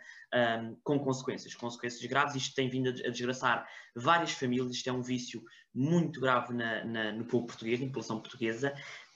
[0.61, 2.35] um, com consequências, consequências graves.
[2.35, 7.11] Isto tem vindo a desgraçar várias famílias, isto é um vício muito grave na- na-
[7.11, 8.73] no povo português, na população portuguesa.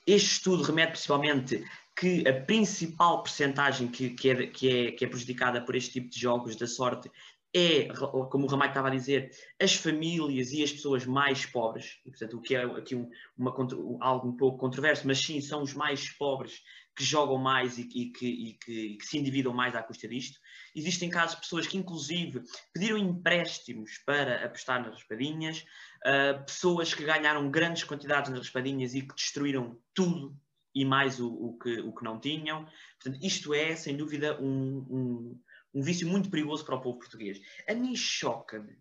[0.07, 1.63] Este estudo remete principalmente
[1.95, 6.09] que a principal percentagem que, que, é, que, é, que é prejudicada por este tipo
[6.09, 7.09] de jogos da sorte
[7.56, 7.88] é,
[8.30, 9.32] como o Ramalho estava a dizer,
[9.62, 13.56] as famílias e as pessoas mais pobres, e, portanto, o que é aqui um, uma,
[14.01, 16.62] algo um pouco controverso, mas sim, são os mais pobres
[16.97, 20.38] que jogam mais e, e que, e que- que se endividam mais à custa disto.
[20.76, 22.41] Existem casos de pessoas que, inclusive,
[22.74, 25.66] pediram empréstimos para apostar nas raspadinhas,
[26.06, 30.38] uh, pessoas que ganharam grandes quantidades nas raspadinhas e que destruíram tudo
[30.74, 32.66] e mais o, o que, o que não tinham.
[33.01, 35.41] Portanto, isto é, sem dúvida, um, um,
[35.76, 37.40] um vício muito perigoso para o povo português.
[37.70, 38.78] A mim choca-me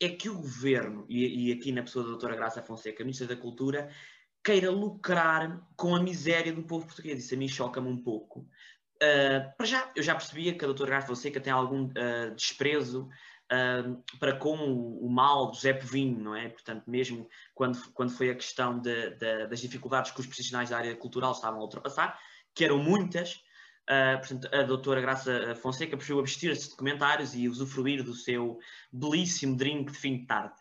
[0.00, 3.36] é que o governo, e, e aqui na pessoa da doutora Graça Fonseca, Ministra da
[3.36, 3.90] Cultura,
[4.44, 7.24] queira lucrar com a miséria do povo português.
[7.24, 8.48] Isso a mim choca-me um pouco.
[9.02, 13.08] Uh, para já, eu já percebia que a doutora Graça Fonseca tem algum uh, desprezo
[13.52, 16.48] uh, para com o, o, mal do Zé Povinho, não é?
[16.48, 20.78] Portanto, mesmo quando, quando foi a questão de, de, das dificuldades que os profissionais da
[20.78, 22.18] área cultural estavam a ultrapassar,
[22.54, 23.40] que eram muitas,
[23.88, 28.58] uh, portanto, a doutora Graça Fonseca preferiu abster-se de comentários e usufruir do seu
[28.92, 30.54] belíssimo drink de fim de tarde.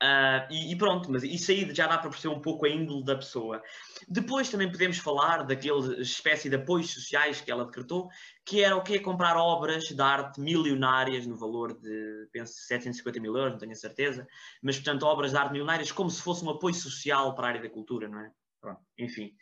[0.00, 3.04] Uh, e, e, pronto, mas isso aí já dá para perceber um pouco a índole
[3.04, 3.60] da pessoa.
[4.08, 8.08] Depois também podemos falar daquela espécie de apoios sociais que ela decretou,
[8.46, 13.36] que era o que comprar obras de arte milionárias no valor de, penso, 750 mil
[13.36, 14.26] euros, não tenho a certeza,
[14.62, 17.62] mas portanto obras de arte milionárias como se fosse um apoio social para a área
[17.62, 18.30] da cultura, não é?
[18.60, 19.34] Pronto, enfim.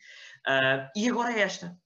[0.47, 1.77] Uh, e agora é esta.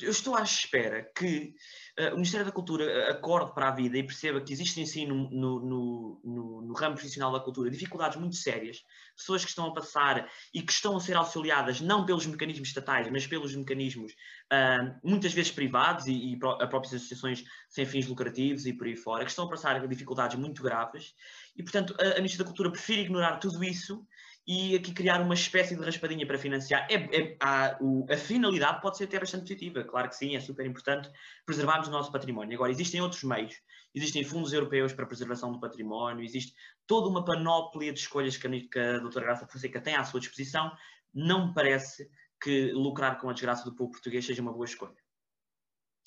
[0.00, 1.54] Eu estou à espera que
[2.00, 5.28] uh, o Ministério da Cultura acorde para a vida e perceba que existem sim no,
[5.30, 8.82] no, no, no, ramo profissional da cultura dificuldades muito sérias,
[9.14, 13.10] pessoas que estão a passar e que estão a ser auxiliadas não pelos mecanismos estatais,
[13.10, 18.72] mas pelos mecanismos uh, muitas vezes privados e, e próprias associações sem fins lucrativos e
[18.72, 21.14] por aí fora, que estão a passar dificuldades muito graves.
[21.54, 24.06] E, portanto, a, a Ministra da Cultura prefere ignorar tudo isso
[24.46, 26.86] e aqui criar uma espécie de raspadinha para financiar.
[26.90, 30.40] É, é, a, o, a, finalidade pode ser até bastante positiva, claro que sim, é
[30.40, 31.10] super importante
[31.46, 32.54] preservarmos o nosso património.
[32.54, 33.54] Agora, existem outros meios,
[33.94, 36.54] existem fundos europeus para preservação do património, existe
[36.86, 40.20] toda uma panóplia de escolhas que a, que a doutora Graça Fonseca tem à sua
[40.20, 40.72] disposição.
[41.14, 42.10] Não me parece
[42.42, 44.96] que lucrar com a desgraça do povo português seja uma boa escolha.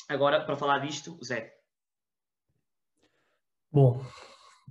[0.10, 1.56] Agora, para falar disto, Zé.
[3.72, 4.06] Bom,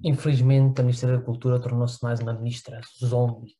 [0.02, 3.56] Infelizmente, a Ministra da Cultura tornou-se mais uma ministra zombie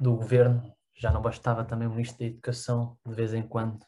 [0.00, 0.72] do governo.
[0.94, 3.78] Já não bastava também o Ministro da Educação, de vez em quando,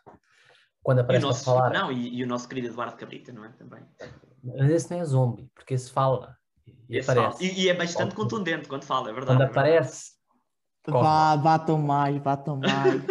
[0.83, 1.71] quando aparece nosso, a falar.
[1.73, 3.49] Não, e, e, o nosso querido Eduardo Cabrita, não é?
[3.51, 3.81] Também.
[4.43, 6.37] Mas esse não é zombie, porque esse fala
[6.89, 7.39] e esse aparece.
[7.39, 7.53] Fala.
[7.53, 9.39] E, e, é bastante contundente quando fala, é verdade.
[9.39, 9.69] Quando é verdade.
[9.69, 10.15] aparece.
[10.87, 13.03] Vá, batam mais, batam mais.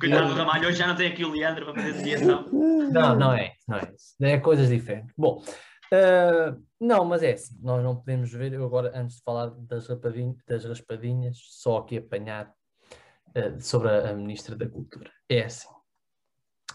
[0.00, 2.48] Coitado do Ramalho, hoje já não tem aqui o Leandro para fazer desviação.
[2.50, 4.14] Não, não é não é isso.
[4.18, 5.12] É coisas diferentes.
[5.16, 5.42] Bom,
[5.92, 9.88] Uh, não, mas é assim, nós não podemos ver, eu agora antes de falar das,
[10.46, 12.52] das raspadinhas só aqui apanhar
[13.30, 15.10] uh, sobre a, a, Ministra da Cultura.
[15.28, 15.68] É assim,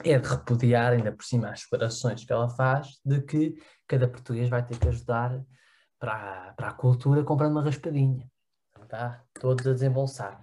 [0.04, 3.56] é de repudiar ainda por cima as declarações que ela faz de que
[3.88, 5.40] cada português vai ter que ajudar
[6.00, 8.28] para, a, para a cultura comprando uma raspadinha.
[8.90, 9.24] Tá?
[9.40, 10.42] Todos a desembolsar.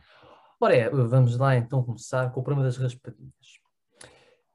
[0.60, 3.60] Ora, é, vamos lá então começar com o problema das raspadinhas.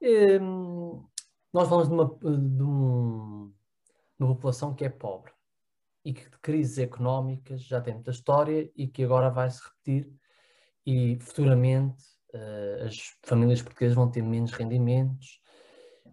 [0.00, 1.04] Um,
[1.52, 3.52] nós falamos de, uma, de um
[4.18, 5.32] uma população que é pobre
[6.04, 10.12] e que de crises económicas já tem muita história e que agora vai se repetir
[10.86, 15.40] e futuramente uh, as famílias portuguesas vão ter menos rendimentos,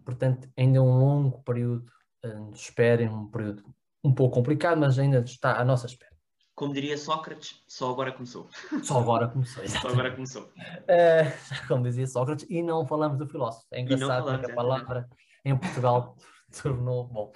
[0.04, 1.88] portanto ainda é um longo período
[2.24, 3.64] uh, nos esperem, um período
[4.02, 6.12] um pouco complicado, mas ainda está à nossa espera.
[6.54, 8.48] Como diria Sócrates, só agora começou.
[8.82, 9.98] Só agora começou, Só exatamente.
[9.98, 10.52] agora começou.
[10.86, 11.32] Eh,
[11.66, 13.66] como dizia Sócrates, e não falamos do filósofo.
[13.72, 15.08] É engraçado falamos, que a palavra
[15.44, 16.16] em Portugal
[16.62, 17.32] tornou, bom,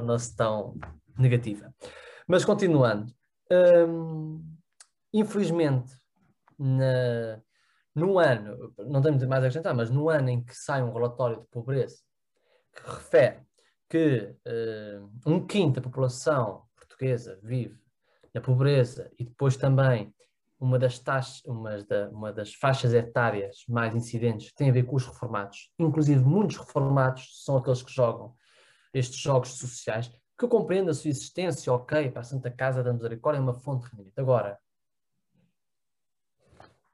[0.00, 0.74] tornou-se tão
[1.18, 1.72] negativa.
[2.26, 3.12] Mas continuando,
[3.88, 4.42] hum,
[5.12, 5.92] infelizmente,
[6.58, 7.40] na-
[7.94, 10.92] no ano, não tenho muito mais a acrescentar, mas no ano em que sai um
[10.92, 11.98] relatório de pobreza
[12.74, 13.40] que refere
[13.88, 17.78] que hum, um quinto da população portuguesa vive
[18.32, 20.14] na pobreza e depois também
[20.58, 24.94] uma das taxas, uma, da- uma das faixas etárias mais incidentes tem a ver com
[24.94, 25.72] os reformados.
[25.78, 28.34] Inclusive, muitos reformados são aqueles que jogam
[28.92, 32.92] estes jogos sociais, que eu compreendo a sua existência, ok, para a Santa Casa da
[32.92, 34.18] Misericórdia é uma fonte de rendimento.
[34.18, 34.58] Agora,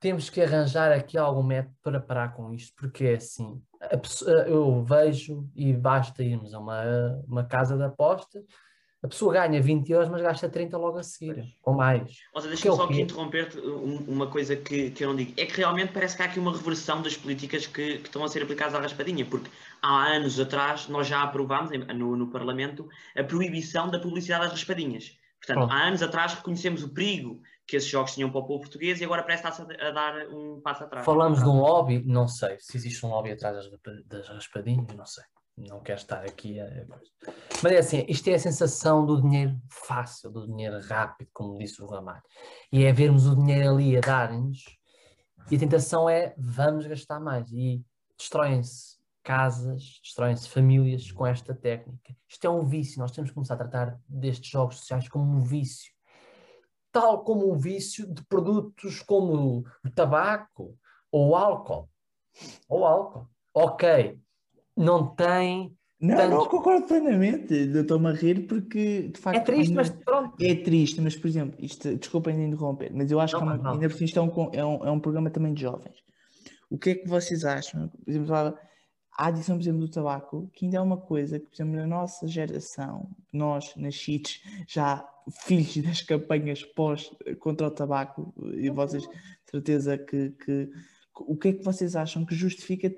[0.01, 3.63] temos que arranjar aqui algum método para parar com isto, porque é assim,
[4.03, 6.83] pessoa- eu vejo e basta irmos a uma,
[7.27, 8.45] uma casa de apostas,
[9.07, 12.03] a pessoa ganha 20 euros, mas gasta 30 logo a seguir, ou mais.
[12.35, 15.33] Ou seja, Que é deixa-me só aqui um- uma coisa que, que eu não digo.
[15.37, 18.29] É que realmente parece que há aqui uma reversão das políticas que, que estão a
[18.29, 19.49] ser aplicadas à raspadinha, porque
[19.81, 25.17] há anos atrás nós já aprovámos no, no Parlamento a proibição da publicidade das raspadinhas.
[25.39, 29.01] Portanto, há anos atrás reconhecemos o perigo que esses jogos tinham para o povo português
[29.01, 31.05] e agora parece está-se a, dar um passo atrás.
[31.05, 35.07] Falamos de um lobby, não sei se existe um lobby atrás das, das raspadinhas, não
[35.07, 35.25] sei.
[35.57, 36.67] Não quero estar aqui a.
[37.63, 41.83] Mas é assim, isto é a sensação do dinheiro fácil, do dinheiro rápido, como disse
[41.83, 42.23] o Ramalho.
[42.71, 44.65] E é vermos o dinheiro ali a dar-nos
[45.49, 47.51] e a tentação é vamos gastar mais.
[47.53, 47.85] E
[48.19, 52.17] destroem-se casas, destroem-se famílias com esta técnica.
[52.29, 55.41] Isto é um vício, nós temos que começar a tratar destes jogos sociais como um
[55.41, 55.93] vício.
[56.91, 60.77] Tal como um vício de produtos como o tabaco
[61.13, 61.89] ou o álcool.
[62.69, 63.31] Ou álcool.
[63.55, 64.19] Ok,
[64.77, 65.75] não tem.
[65.99, 67.55] Não, Tanto- não concordo plenamente.
[67.55, 70.35] Estou-me a rir porque, de facto, É triste, ainda- mas pronto.
[70.45, 73.57] É triste, mas por exemplo, isto, desculpa ainda interromper, mas eu acho Não, que é
[73.61, 75.97] uma- ainda por isto é um, é, um, é um programa também de jovens.
[76.69, 77.89] O que é que vocês acham?
[77.89, 78.55] Por exemplo, a
[79.17, 82.27] adição, por exemplo, do tabaco, que ainda é uma coisa que, por exemplo, na nossa
[82.29, 85.03] geração, nós nascidos já
[85.47, 89.09] filhos das campanhas pós contra o tabaco, e vocês,
[89.51, 90.69] certeza que, que
[91.15, 92.93] o que é que vocês acham que justifica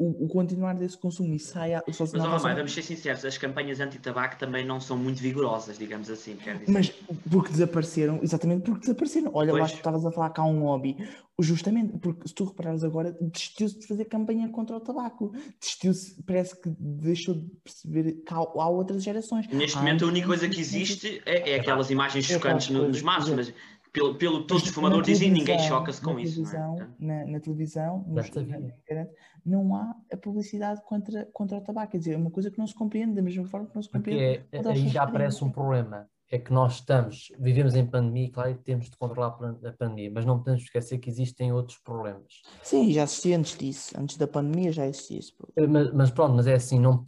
[0.00, 3.80] o, o continuar desse consumo e saia Mas, vossa- Ramalho, vamos ser sinceros, as campanhas
[3.80, 6.72] anti-tabaco também não são muito vigorosas, digamos assim, quer dizer.
[6.72, 6.88] Mas
[7.30, 9.30] porque desapareceram, exatamente porque desapareceram.
[9.34, 9.70] Olha, lá Pois.
[9.72, 10.96] que tu estavas a falar que há um lobby,
[11.38, 16.58] justamente porque se tu reparares agora, desistiu-se de fazer campanha contra o tabaco, desistiu-se, parece
[16.58, 19.46] que deixou de perceber que há, há outras gerações.
[19.48, 22.70] Neste Há momento, a única coisa que que existe é, é aquelas imagens É chocantes
[22.70, 23.52] no- nos maços, mas
[23.92, 26.42] pelo, pelo todos os fumadores dizem, ninguém choca-se com na isso.
[26.42, 26.88] Não é?
[26.98, 29.12] na, na televisão, nos- na, internet,
[29.44, 31.92] não há a publicidade contra, contra o tabaco.
[31.92, 33.88] Quer dizer, é uma coisa que não se compreende, da mesma forma que não se
[33.90, 34.46] Porque compreende.
[34.52, 36.08] é- contra as aí já aparece um problema.
[36.32, 39.36] É que nós estamos, vivemos em pandemia, claro, e temos de controlar
[39.66, 42.42] a pandemia, mas não podemos esquecer que existem outros problemas.
[42.62, 43.92] Sim, já existia antes disso.
[43.98, 45.34] Antes da pandemia já existia isso.
[45.56, 47.04] Eh, Mas, mas pronto, mas é assim, não.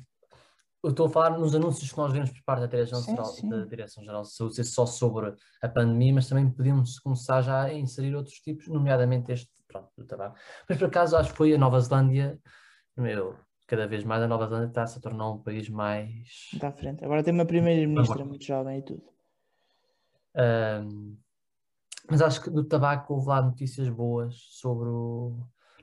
[0.82, 4.22] Eu estou a falar nos anúncios que nós vemos por parte da Direção-Geral da Direção-Geral
[4.22, 8.40] de Saúde, ser só sobre a pandemia, mas também podemos começar já a inserir outros
[8.40, 10.36] tipos, nomeadamente este, pronto, do tabaco.
[10.68, 12.36] Mas por acaso acho que foi a Nova Zelândia,
[12.96, 16.50] meu, cada vez mais a Nova Zelândia está-se a tornar um país mais.
[16.52, 17.04] Está à frente.
[17.04, 19.04] Agora tem uma primeira-ministra muito jovem e tudo.
[20.34, 21.16] Ahm,
[22.10, 25.38] mas acho que do tabaco houve lá notícias boas sobre o.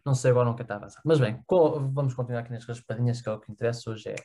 [0.05, 1.01] Não sei agora não que está a avançar.
[1.05, 4.15] Mas bem, co- vamos continuar aqui nas raspadinhas, que é o que interessa hoje é,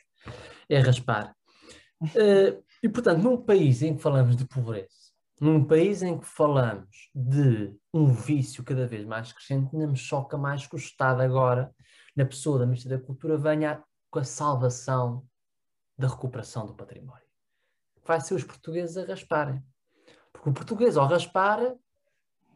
[0.69, 1.35] é raspar.
[2.15, 4.89] Eh, e portanto, num país em que falamos de pobreza,
[5.39, 10.37] num país em que falamos de um vício cada vez mais crescente, ainda me choca
[10.37, 11.73] mais que o Estado agora,
[12.15, 15.25] na pessoa da Ministra da Cultura, venha com a salvação
[15.97, 17.25] da recuperação do património.
[18.05, 19.63] Vai ser os portugueses a rasparem.
[20.31, 21.59] Porque o português, ao raspar,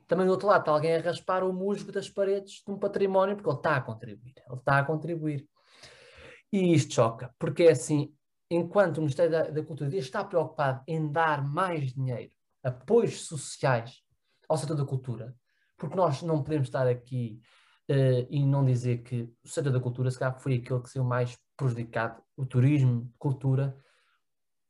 [0.09, 3.35] também do outro lado está alguém a raspar o musgo das paredes de um património,
[3.35, 4.33] porque ele está a contribuir.
[4.35, 5.47] Ele está a contribuir.
[6.51, 8.11] E isto choca, porque é assim,
[8.49, 12.31] enquanto o Ministério da, da Cultura estar preocupado em dar mais dinheiro,
[12.63, 14.01] apoios sociais
[14.49, 15.35] ao setor da cultura,
[15.77, 17.39] porque nós não podemos estar aqui
[17.87, 21.03] eh, e não dizer que o setor da cultura, se calhar, foi aquele que saiu
[21.03, 23.77] mais prejudicado, o turismo, cultura,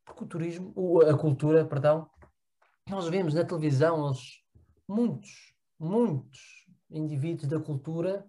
[0.06, 2.10] porque o turismo, a cultura, perdão,
[2.90, 4.20] nós vemos na televisão eles,
[4.90, 8.26] muitos, muitos indivíduos da cultura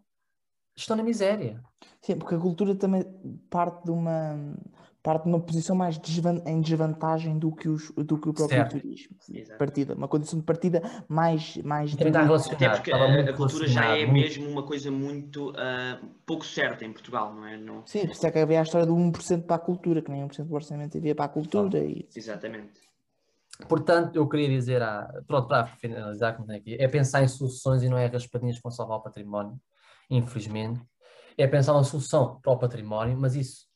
[0.77, 1.63] estão na miséria.
[2.01, 3.03] Sim, porque a cultura também
[3.49, 4.55] parte de uma,
[5.03, 8.59] parte de uma posição mais desvan- em desvantagem do que, os, do que o próprio
[8.59, 8.79] Certo.
[8.79, 9.17] turismo.
[9.33, 9.59] Exato.
[9.59, 11.95] Partida, uma condição de partida mais, mais.
[11.95, 12.05] Até
[12.71, 16.93] porque a, a cultura já é muito- mesmo uma coisa muito ah, pouco certa em
[16.93, 17.57] Portugal, não é?
[17.57, 20.11] Não- Sim, por isso é que havia a história do 1% para a cultura, que
[20.11, 21.79] nem 1% do orçamento havia para a cultura.
[21.83, 22.07] E...
[22.15, 22.90] Exatamente.
[23.69, 27.83] Portanto, eu queria dizer, à, pronto, para finalizar, como tem aqui, é pensar em soluções
[27.83, 29.59] e não é raspadinhas que vão salvar o património,
[30.09, 30.81] infelizmente.
[31.39, 33.67] É pensar uma solução para o património, mas isso,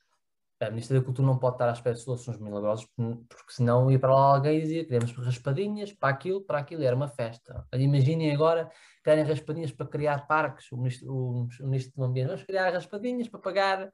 [0.61, 3.99] a Ministra da Cultura não pode estar à espera de soluções milagrosas, porque senão ia
[3.99, 7.67] para lá alguém e dizia, queremos raspadinhas para aquilo, para aquilo, era uma festa.
[7.75, 8.71] Imaginem agora
[9.03, 13.41] querem raspadinhas para criar parques, o Ministro, o, ministro do Ambiente, vamos criar raspadinhas para
[13.41, 13.91] pagar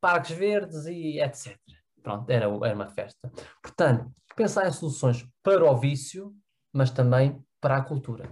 [0.00, 1.58] parques verdes e etc.
[2.02, 3.30] Pronto, era, era uma festa.
[3.62, 4.10] Portanto,
[4.40, 6.34] pensar em soluções para o vício,
[6.72, 8.26] mas também para a cultura.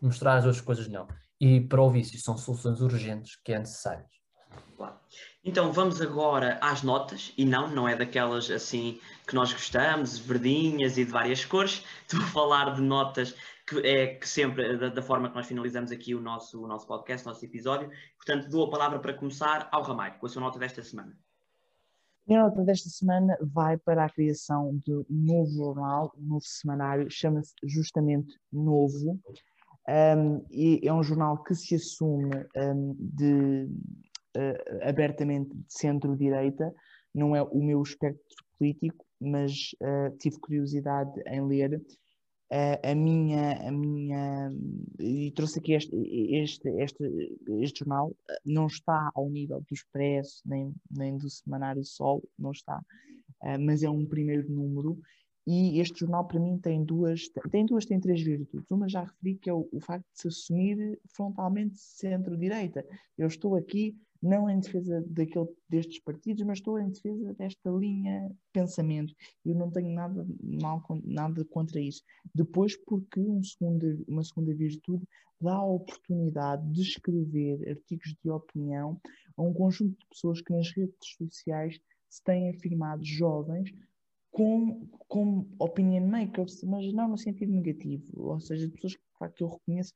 [0.00, 1.06] Mostrar as duas coisas não.
[1.40, 4.10] E para o vício são soluções urgentes que é necessárias.
[4.76, 4.96] Claro.
[5.44, 10.98] Então vamos agora às notas, e não, não é daquelas assim que nós gostamos, verdinhas
[10.98, 11.84] e de várias cores.
[12.02, 13.32] Estou a falar de notas
[13.64, 16.88] que é que sempre da, da forma que nós finalizamos aqui o nosso, o nosso
[16.88, 17.88] podcast, o nosso episódio.
[18.16, 21.16] Portanto, dou a palavra para começar ao Ramalho, com a sua nota desta semana.
[22.26, 27.10] Minha nota desta semana vai para a criação de um novo jornal, um novo semanário,
[27.10, 29.20] chama-se justamente Novo.
[29.88, 33.68] Um, e é um jornal que se assume um, de,
[34.36, 36.72] uh, abertamente de centro-direita,
[37.12, 41.82] não é o meu espectro político, mas uh, tive curiosidade em ler
[42.82, 44.50] a minha, a minha
[45.00, 50.74] e trouxe aqui este, este, este, este jornal, não está ao nível do Expresso, nem,
[50.90, 52.80] nem do Semanário Sol, não está,
[53.60, 54.98] mas é um primeiro número
[55.46, 58.70] e este jornal para mim tem duas, tem duas, tem três virtudes.
[58.70, 62.86] Uma já referi que é o, o facto de se assumir frontalmente centro-direita.
[63.18, 68.28] Eu estou aqui não em defesa daquele, destes partidos, mas estou em defesa desta linha
[68.28, 69.14] de pensamento.
[69.44, 72.02] Eu não tenho nada, mal, nada contra isso.
[72.34, 73.40] Depois, porque um
[74.06, 75.04] uma segunda virtude
[75.40, 79.00] dá a oportunidade de escrever artigos de opinião
[79.36, 83.74] a um conjunto de pessoas que nas redes sociais se têm afirmado jovens
[84.30, 89.48] com, com opinion makers, mas não no sentido negativo, ou seja, pessoas que, que eu
[89.48, 89.92] reconheço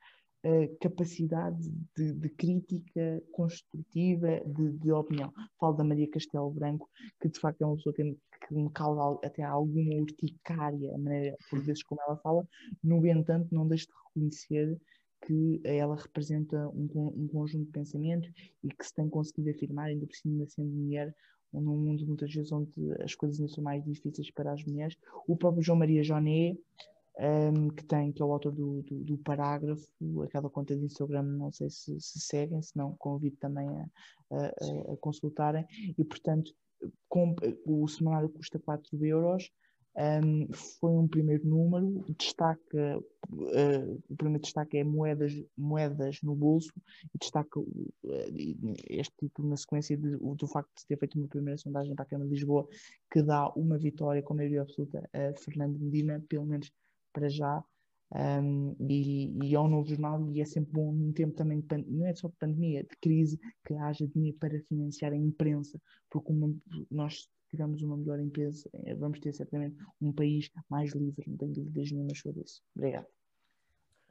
[0.80, 5.32] capacidade de, de, crítica construtiva, de, de, opinião.
[5.58, 6.88] Falo da Maria Castelo Branco,
[7.20, 8.16] que de facto é uma pessoa que,
[8.46, 12.46] que me causa até alguma urticária, a maneira, por vezes, como ela fala,
[12.82, 14.80] no entanto, não deixo de reconhecer
[15.26, 18.28] que ela representa um, um conjunto de pensamento
[18.62, 21.14] e que se tem conseguido afirmar, ainda por cima sendo mulher,
[21.52, 22.70] num mundo muitas vezes onde
[23.02, 24.96] as coisas ainda são mais difíceis para as mulheres.
[25.26, 26.56] O próprio João Maria Joné,
[27.18, 29.86] um, que tem, que é o autor do, do, do, parágrafo,
[30.22, 33.88] aquela conta de Instagram, não sei se, se seguem, se não, convido também a,
[34.30, 36.52] a, a consultarem, e portanto,
[37.08, 37.34] com,
[37.66, 39.50] o semanário custa 4 euros,
[39.96, 46.70] um, foi um primeiro número, destaca, uh, o primeiro destaque é moedas, moedas no bolso,
[47.14, 47.66] e destaca uh,
[48.90, 52.08] este título na sequência de, do facto de ter feito uma primeira sondagem para a
[52.08, 52.68] Câmara de Lisboa,
[53.10, 56.70] que dá uma vitória com maioria absoluta a Fernando Medina, pelo menos
[57.16, 57.64] para já.
[58.14, 61.76] Um, e, e, é um novo jornal e é sempre bom num tempo também de
[61.88, 66.30] não é só de pandemia, de crise, que haja dinheiro para financiar a imprensa, porque
[66.30, 66.54] uma,
[66.88, 71.52] nós tivermos uma melhor empresa, eh, vamos ter certamente um país mais livre, não tenho
[71.52, 72.62] dúvidas nenhuma sobre isso.
[72.76, 73.06] Obrigado.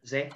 [0.06, 0.30] Zé?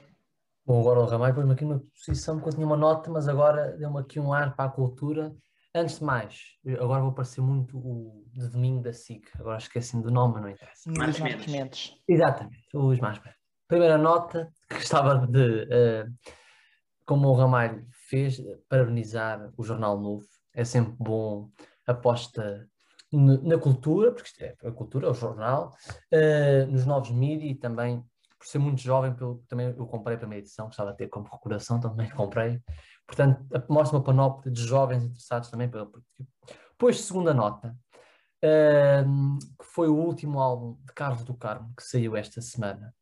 [0.66, 3.76] Bom, agora o Ramai pôs-me aqui numa posição que eu tinha uma nota, mas agora
[3.78, 5.36] deu-me aqui um ar para a cultura.
[5.80, 10.12] Antes de mais, agora vou parecer muito o de domingo da SIC, agora esqueci-me do
[10.12, 10.92] nome, não interessa.
[10.92, 11.54] Marcos Marcos Mendes.
[11.54, 11.96] Mendes.
[12.06, 13.34] Exatamente, o Luís Masper.
[13.66, 16.14] Primeira nota que gostava de, uh,
[17.06, 20.26] como o Ramalho fez, parabenizar o Jornal Novo.
[20.54, 21.50] É sempre bom
[21.88, 22.68] aposta
[23.14, 25.74] na cultura, porque isto é a cultura, é o jornal,
[26.14, 28.04] uh, nos novos mídias e também,
[28.38, 31.30] por ser muito jovem, pelo, também eu comprei a primeira edição, gostava de ter como
[31.30, 32.62] recordação, também comprei.
[33.10, 36.24] Portanto, mostra uma panóplia de jovens interessados também pela política.
[36.72, 37.76] Depois, segunda nota,
[38.45, 42.93] uh, que foi o último álbum de Carlos do Carmo que saiu esta semana.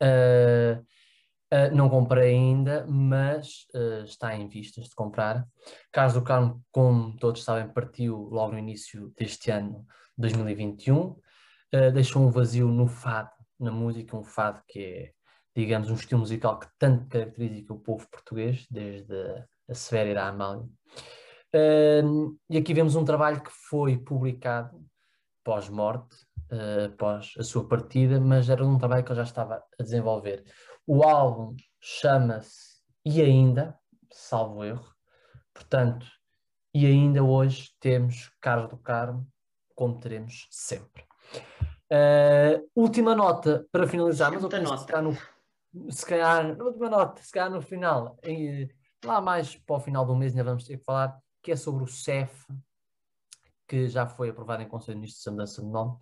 [0.00, 0.80] Uh,
[1.52, 5.44] uh, não comprei ainda, mas uh, está em vistas de comprar.
[5.90, 9.84] Carlos do Carmo, como todos sabem, partiu logo no início deste ano,
[10.16, 11.16] 2021.
[11.92, 15.12] deixou um vazio no fado, na música, um fado que é,
[15.54, 19.14] digamos, um estilo musical que tanto caracteriza o povo português, desde
[19.68, 20.68] a Severa à Amália.
[21.54, 24.84] Uh, e aqui vemos um trabalho que foi publicado
[25.42, 26.14] pós-morte,
[26.52, 30.44] uh, após a sua partida, mas era um trabalho que eu já estava a desenvolver.
[30.86, 33.76] O álbum chama-se E Ainda,
[34.12, 34.94] salvo erro,
[35.52, 36.06] portanto,
[36.72, 39.26] e ainda hoje temos Carlos do Carmo,
[39.74, 41.02] como teremos sempre.
[41.92, 45.16] Uh, última nota para finalizar, mas eu penso que está no,
[45.90, 48.68] se calhar, na última nota, se calhar no final, em,
[49.04, 51.84] lá mais para o final do mês ainda vamos ter que falar, que é sobre
[51.84, 52.46] o CEF,
[53.66, 55.96] que já foi aprovado em Conselho de Ministros de Mudança de Nome,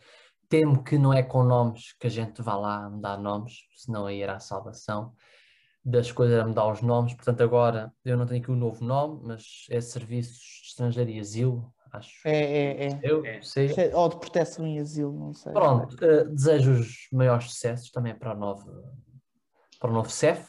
[0.49, 4.23] temo que não é com nomes que a gente vá lá mudar nomes, senão aí
[4.23, 5.13] era a salvação
[5.85, 7.15] das coisas a mudar os nomes.
[7.15, 11.21] Portanto, agora eu não tenho aqui um novo nome, mas é Serviços de Estrangeiro e
[11.21, 12.27] Asilo, acho.
[12.27, 13.01] É, é, é.
[13.03, 13.41] Eu É.
[13.43, 13.73] sei.
[13.77, 15.53] É, Ou de proteção em asilo, não sei.
[15.53, 18.71] Pronto, eh, desejo os maiores sucessos também para o novo,
[19.79, 20.47] para o novo CEF.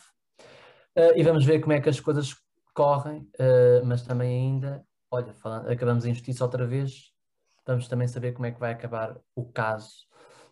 [0.96, 2.36] Eh, e vamos ver como é que as coisas
[2.74, 7.12] correm, eh, mas também ainda, olha, falando- acabamos em justiça outra vez,
[7.66, 10.08] vamos também saber como é que vai acabar o caso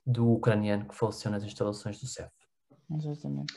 [0.05, 2.31] do ucraniano que faleceu nas instalações do CEF.
[2.91, 3.53] Exatamente.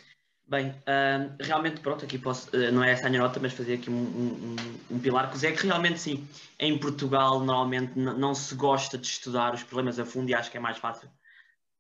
[0.47, 3.75] Bem, ahm, realmente, pronto, aqui posso, eh, não é essa a minha nota, mas fazer
[3.75, 4.57] aqui um, um,
[4.91, 6.27] um- pilar que é que realmente sim,
[6.59, 10.57] em Portugal normalmente não se gosta de estudar os problemas a fundo e acho que
[10.57, 11.09] é mais fácil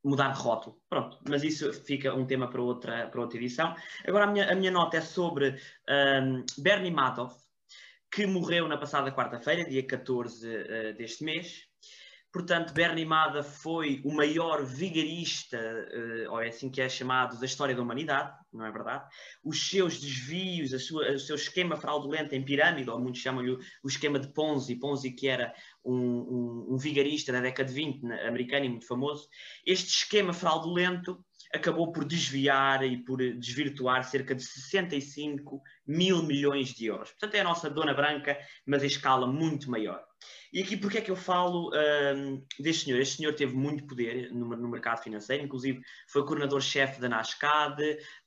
[0.02, 0.80] mudar de rótulo.
[0.88, 3.74] Pronto, mas isso fica um tema para outra, para outra edição.
[4.06, 7.36] Agora a minha, a minha nota é sobre ahm, Bernie Madoff,
[8.10, 11.69] que morreu na passada quarta-feira, dia 14 eh, deste mês.
[12.32, 17.44] Portanto, Bernie Madoff foi o maior vigarista, eh, ou é assim que é chamado, da
[17.44, 19.04] história da humanidade, não é verdade?
[19.42, 23.50] Os seus desvios, sua- o seu esquema fraudulento em pirâmide, ou muitos chamam-lhe
[23.82, 25.52] o esquema de Ponzi, Ponzi que era
[25.84, 29.28] um, um- um vigarista da década de 20, na- americano e muito famoso,
[29.66, 36.86] este esquema fraudulento acabou por desviar e por desvirtuar cerca de 65 mil milhões de
[36.86, 37.10] euros.
[37.10, 40.00] Portanto, é a nossa dona branca, mas em escala muito maior.
[40.52, 43.00] E aqui, porque é que eu falo hum, deste senhor?
[43.00, 47.78] Este senhor teve muito poder no, no mercado financeiro, inclusive foi coordenador-chefe da Nascad,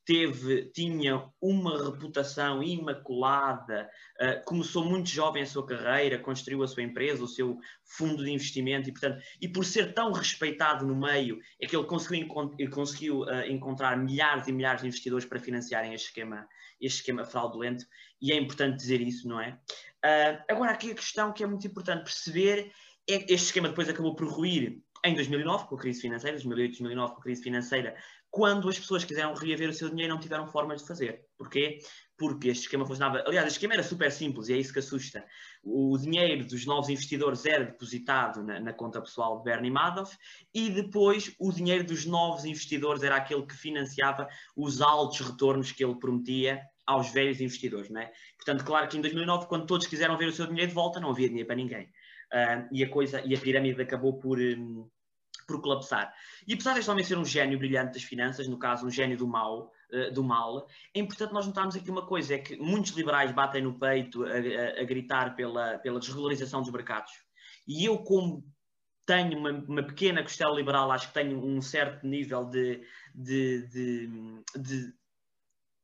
[0.06, 3.90] teve, tinha uma reputação imaculada,
[4.22, 8.32] uh, começou muito jovem a sua carreira, construiu a sua empresa, o seu fundo de
[8.32, 12.56] investimento, e, portanto, e por ser tão respeitado no meio, é que ele conseguiu, encon-
[12.58, 16.48] ele conseguiu uh, encontrar milhares e milhares de investidores para financiarem este esquema,
[16.80, 17.86] este esquema fraudulento,
[18.22, 19.60] e é importante dizer isso, não é?
[20.04, 22.72] Uh, agora, aqui a questão que é muito importante perceber
[23.08, 26.72] é que este esquema depois acabou por ruir em 2009, com a crise financeira, 2008,
[26.80, 27.96] 2009, com a crise financeira,
[28.32, 31.24] quando as pessoas quiseram reaver o seu dinheiro não tiveram formas de fazer.
[31.38, 31.80] Porquê?
[32.18, 33.22] Porque este esquema funcionava.
[33.28, 35.24] Aliás, este esquema era super simples e é isso que assusta.
[35.62, 40.18] O dinheiro dos novos investidores era depositado na, na conta pessoal de Bernie Madoff
[40.52, 45.84] e depois o dinheiro dos novos investidores era aquele que financiava os altos retornos que
[45.84, 48.12] ele prometia aos velhos investidores, não é?
[48.36, 51.12] Portanto, claro que em 2009, quando todos quiseram ver o seu dinheiro de volta, não
[51.12, 51.86] havia dinheiro para ninguém.
[52.32, 54.90] Uh, e a coisa e a pirâmide acabou por, um,
[55.48, 56.14] por colapsar.
[56.48, 59.28] E apesar deste homem ser um gênio brilhante das finanças, no caso um gênio do
[59.28, 63.32] mal, uh, do mal, é importante nós notarmos aqui uma coisa, é que muitos liberais
[63.32, 67.12] batem no peito a, a, a gritar pela, pela desregularização dos mercados.
[67.68, 68.44] E eu, como
[69.06, 72.82] tenho uma, uma, pequena costela liberal, acho que tenho um certo nível de,
[73.14, 74.10] de, de,
[74.58, 74.94] de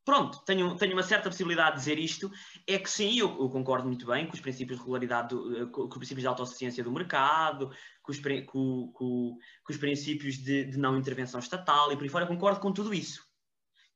[0.09, 2.31] pronto, tenho, tenho uma certa possibilidade de dizer isto,
[2.65, 5.83] é que sim, eu, eu concordo muito bem com os princípios de regularidade, do, com,
[5.83, 7.69] com os princípios de autossuficiência do mercado,
[8.01, 12.09] com os, com, com, com os princípios de, de, não intervenção estatal e por aí
[12.09, 13.23] fora, concordo com tudo isso.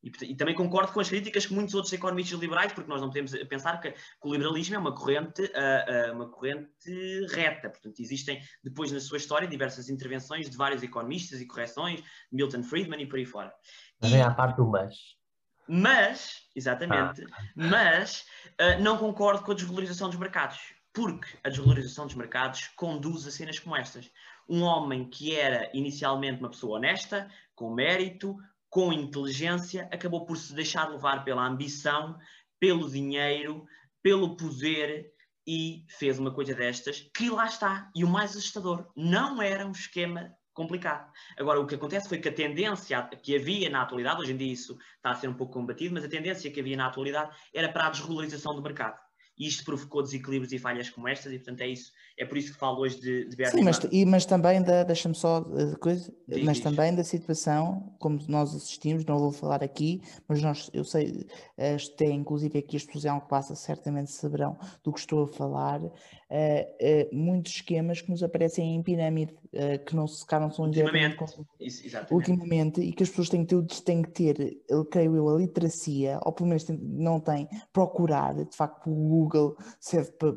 [0.04, 3.08] E, e, também concordo com as críticas que muitos outros economistas liberais, porque nós não
[3.08, 7.72] podemos pensar que, que o liberalismo é uma corrente, uh, uh, uma corrente reta.
[7.72, 13.02] Portanto, existem depois na sua história diversas intervenções de vários economistas e correções, Milton Friedman
[13.02, 13.52] e por aí fora.
[14.00, 15.23] Mas vem à parte do mas.
[15.68, 17.44] Mas, exatamente, ah.
[17.56, 18.26] mas
[18.60, 20.60] uh, não concordo com a desvalorização dos mercados,
[20.94, 24.12] porque a desvalorização dos mercados conduz a cenas como estas.
[24.48, 28.38] Um homem que era inicialmente uma pessoa honesta, com mérito,
[28.70, 32.18] com inteligência, acabou por se deixar levar pela ambição,
[32.60, 33.66] pelo dinheiro,
[34.02, 35.14] pelo poder
[35.48, 37.90] e fez uma coisa destas que lá está.
[37.96, 41.12] E o mais assustador, não era um esquema complicado.
[41.38, 44.54] Agora, o que acontece foi que a tendência que havia na atualidade, hoje em dia
[44.54, 47.70] isso está a ser um pouco combatido, mas a tendência que havia na atualidade era
[47.70, 48.98] para a desregularização do mercado.
[49.38, 51.92] E isto provocou desequilíbrios e falhas como estas, e portanto é isso.
[52.18, 55.16] É por isso que falo hoje de, de Sim, mas, e, mas também da, deixa-me
[55.16, 60.02] só de coisa, Diz, mas também da situação, como nós assistimos, não vou falar aqui,
[60.28, 61.26] mas nós, eu sei,
[61.58, 65.90] até inclusive aqui as pessoas que passa certamente saberão do que estou a falar, uh,
[65.90, 71.18] uh, muitos esquemas que nos aparecem em pirâmide, uh, que não se não são ultimamente,
[71.60, 75.30] isso, ultimamente, e que as pessoas têm que ter, têm que ter eu creio eu,
[75.30, 80.36] a literacia, ou pelo menos não têm, procurar, de facto o Google serve para,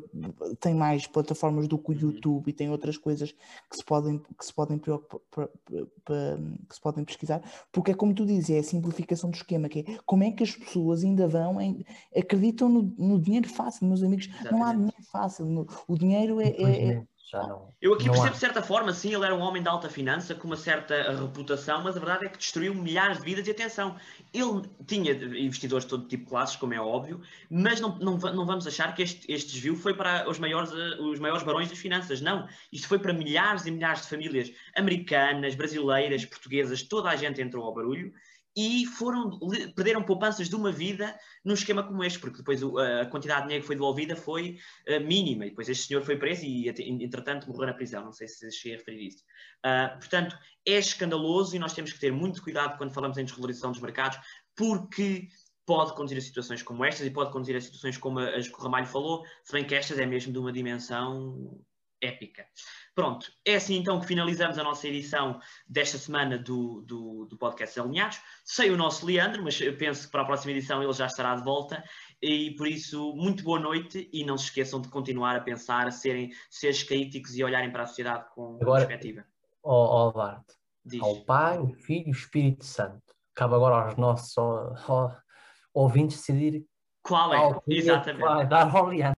[0.59, 4.45] tem mais plataformas do que o YouTube e tem outras coisas que se podem, que
[4.45, 4.91] se podem, que
[6.75, 7.41] se podem pesquisar,
[7.71, 10.43] porque é como tu dizes, é a simplificação do esquema, que é como é que
[10.43, 14.51] as pessoas ainda vão, em, acreditam no, no, dinheiro fácil, meus amigos, Exatamente.
[14.51, 17.73] não há dinheiro fácil, no, o dinheiro é, é, Já não.
[17.81, 18.33] Eu aqui não percebo há.
[18.33, 21.83] de certa forma, sim, ele era um homem de alta finança, com uma certa reputação,
[21.83, 23.97] mas a verdade é que destruiu milhares de vidas e atenção.
[24.33, 28.45] Ele tinha investidores de todo tipo de classes, como é óbvio, mas não, não, não
[28.45, 31.77] vamos achar que este, este desvio foi para os maiores, eh, os maiores barões das
[31.77, 32.21] finanças.
[32.21, 32.47] Não.
[32.71, 37.65] Isto foi para milhares e milhares de famílias americanas, brasileiras, portuguesas, toda a gente entrou
[37.65, 38.13] ao barulho
[38.57, 39.37] e foram,
[39.75, 43.61] perderam poupanças de uma vida num esquema como este, porque depois a quantidade de dinheiro
[43.61, 46.67] que foi devolvida foi eh, mínima, e depois este senhor foi preso e,
[47.03, 48.03] entretanto, morreu na prisão.
[48.03, 49.23] Não sei se cheguei a referir isso.
[49.63, 50.35] Ah, portanto,
[50.65, 54.17] é escandaloso e nós temos que ter muito cuidado quando falamos em desvalorização dos mercados,
[54.55, 55.27] porque
[55.63, 58.63] pode conduzir a situações como estas e pode conduzir a situações como as que o
[58.63, 61.61] Ramalho falou, se bem que estas é mesmo de uma dimensão
[62.01, 62.45] épica.
[62.93, 67.79] Pronto, é assim então que finalizamos a nossa edição desta semana do, do, do podcast
[67.79, 68.19] Alinhados.
[68.43, 71.43] Sei o nosso Leandro, mas penso que para a próxima edição ele já estará de
[71.43, 71.83] volta
[72.21, 75.91] e por isso, muito boa noite e não se esqueçam de continuar a pensar, a
[75.91, 79.25] serem seres críticos e olharem para a sociedade com Agora- perspectiva.
[79.63, 80.45] Ó Bart,
[80.85, 81.01] Diz.
[81.01, 83.01] ao Pai, o Filho e o Espírito Santo.
[83.35, 85.11] Cabe agora aos nossos ó, ó,
[85.73, 86.65] ouvintes decidir
[87.03, 87.37] Qual é?
[87.37, 88.21] qual é Exatamente.
[88.23, 89.16] vai dar ao Leandro.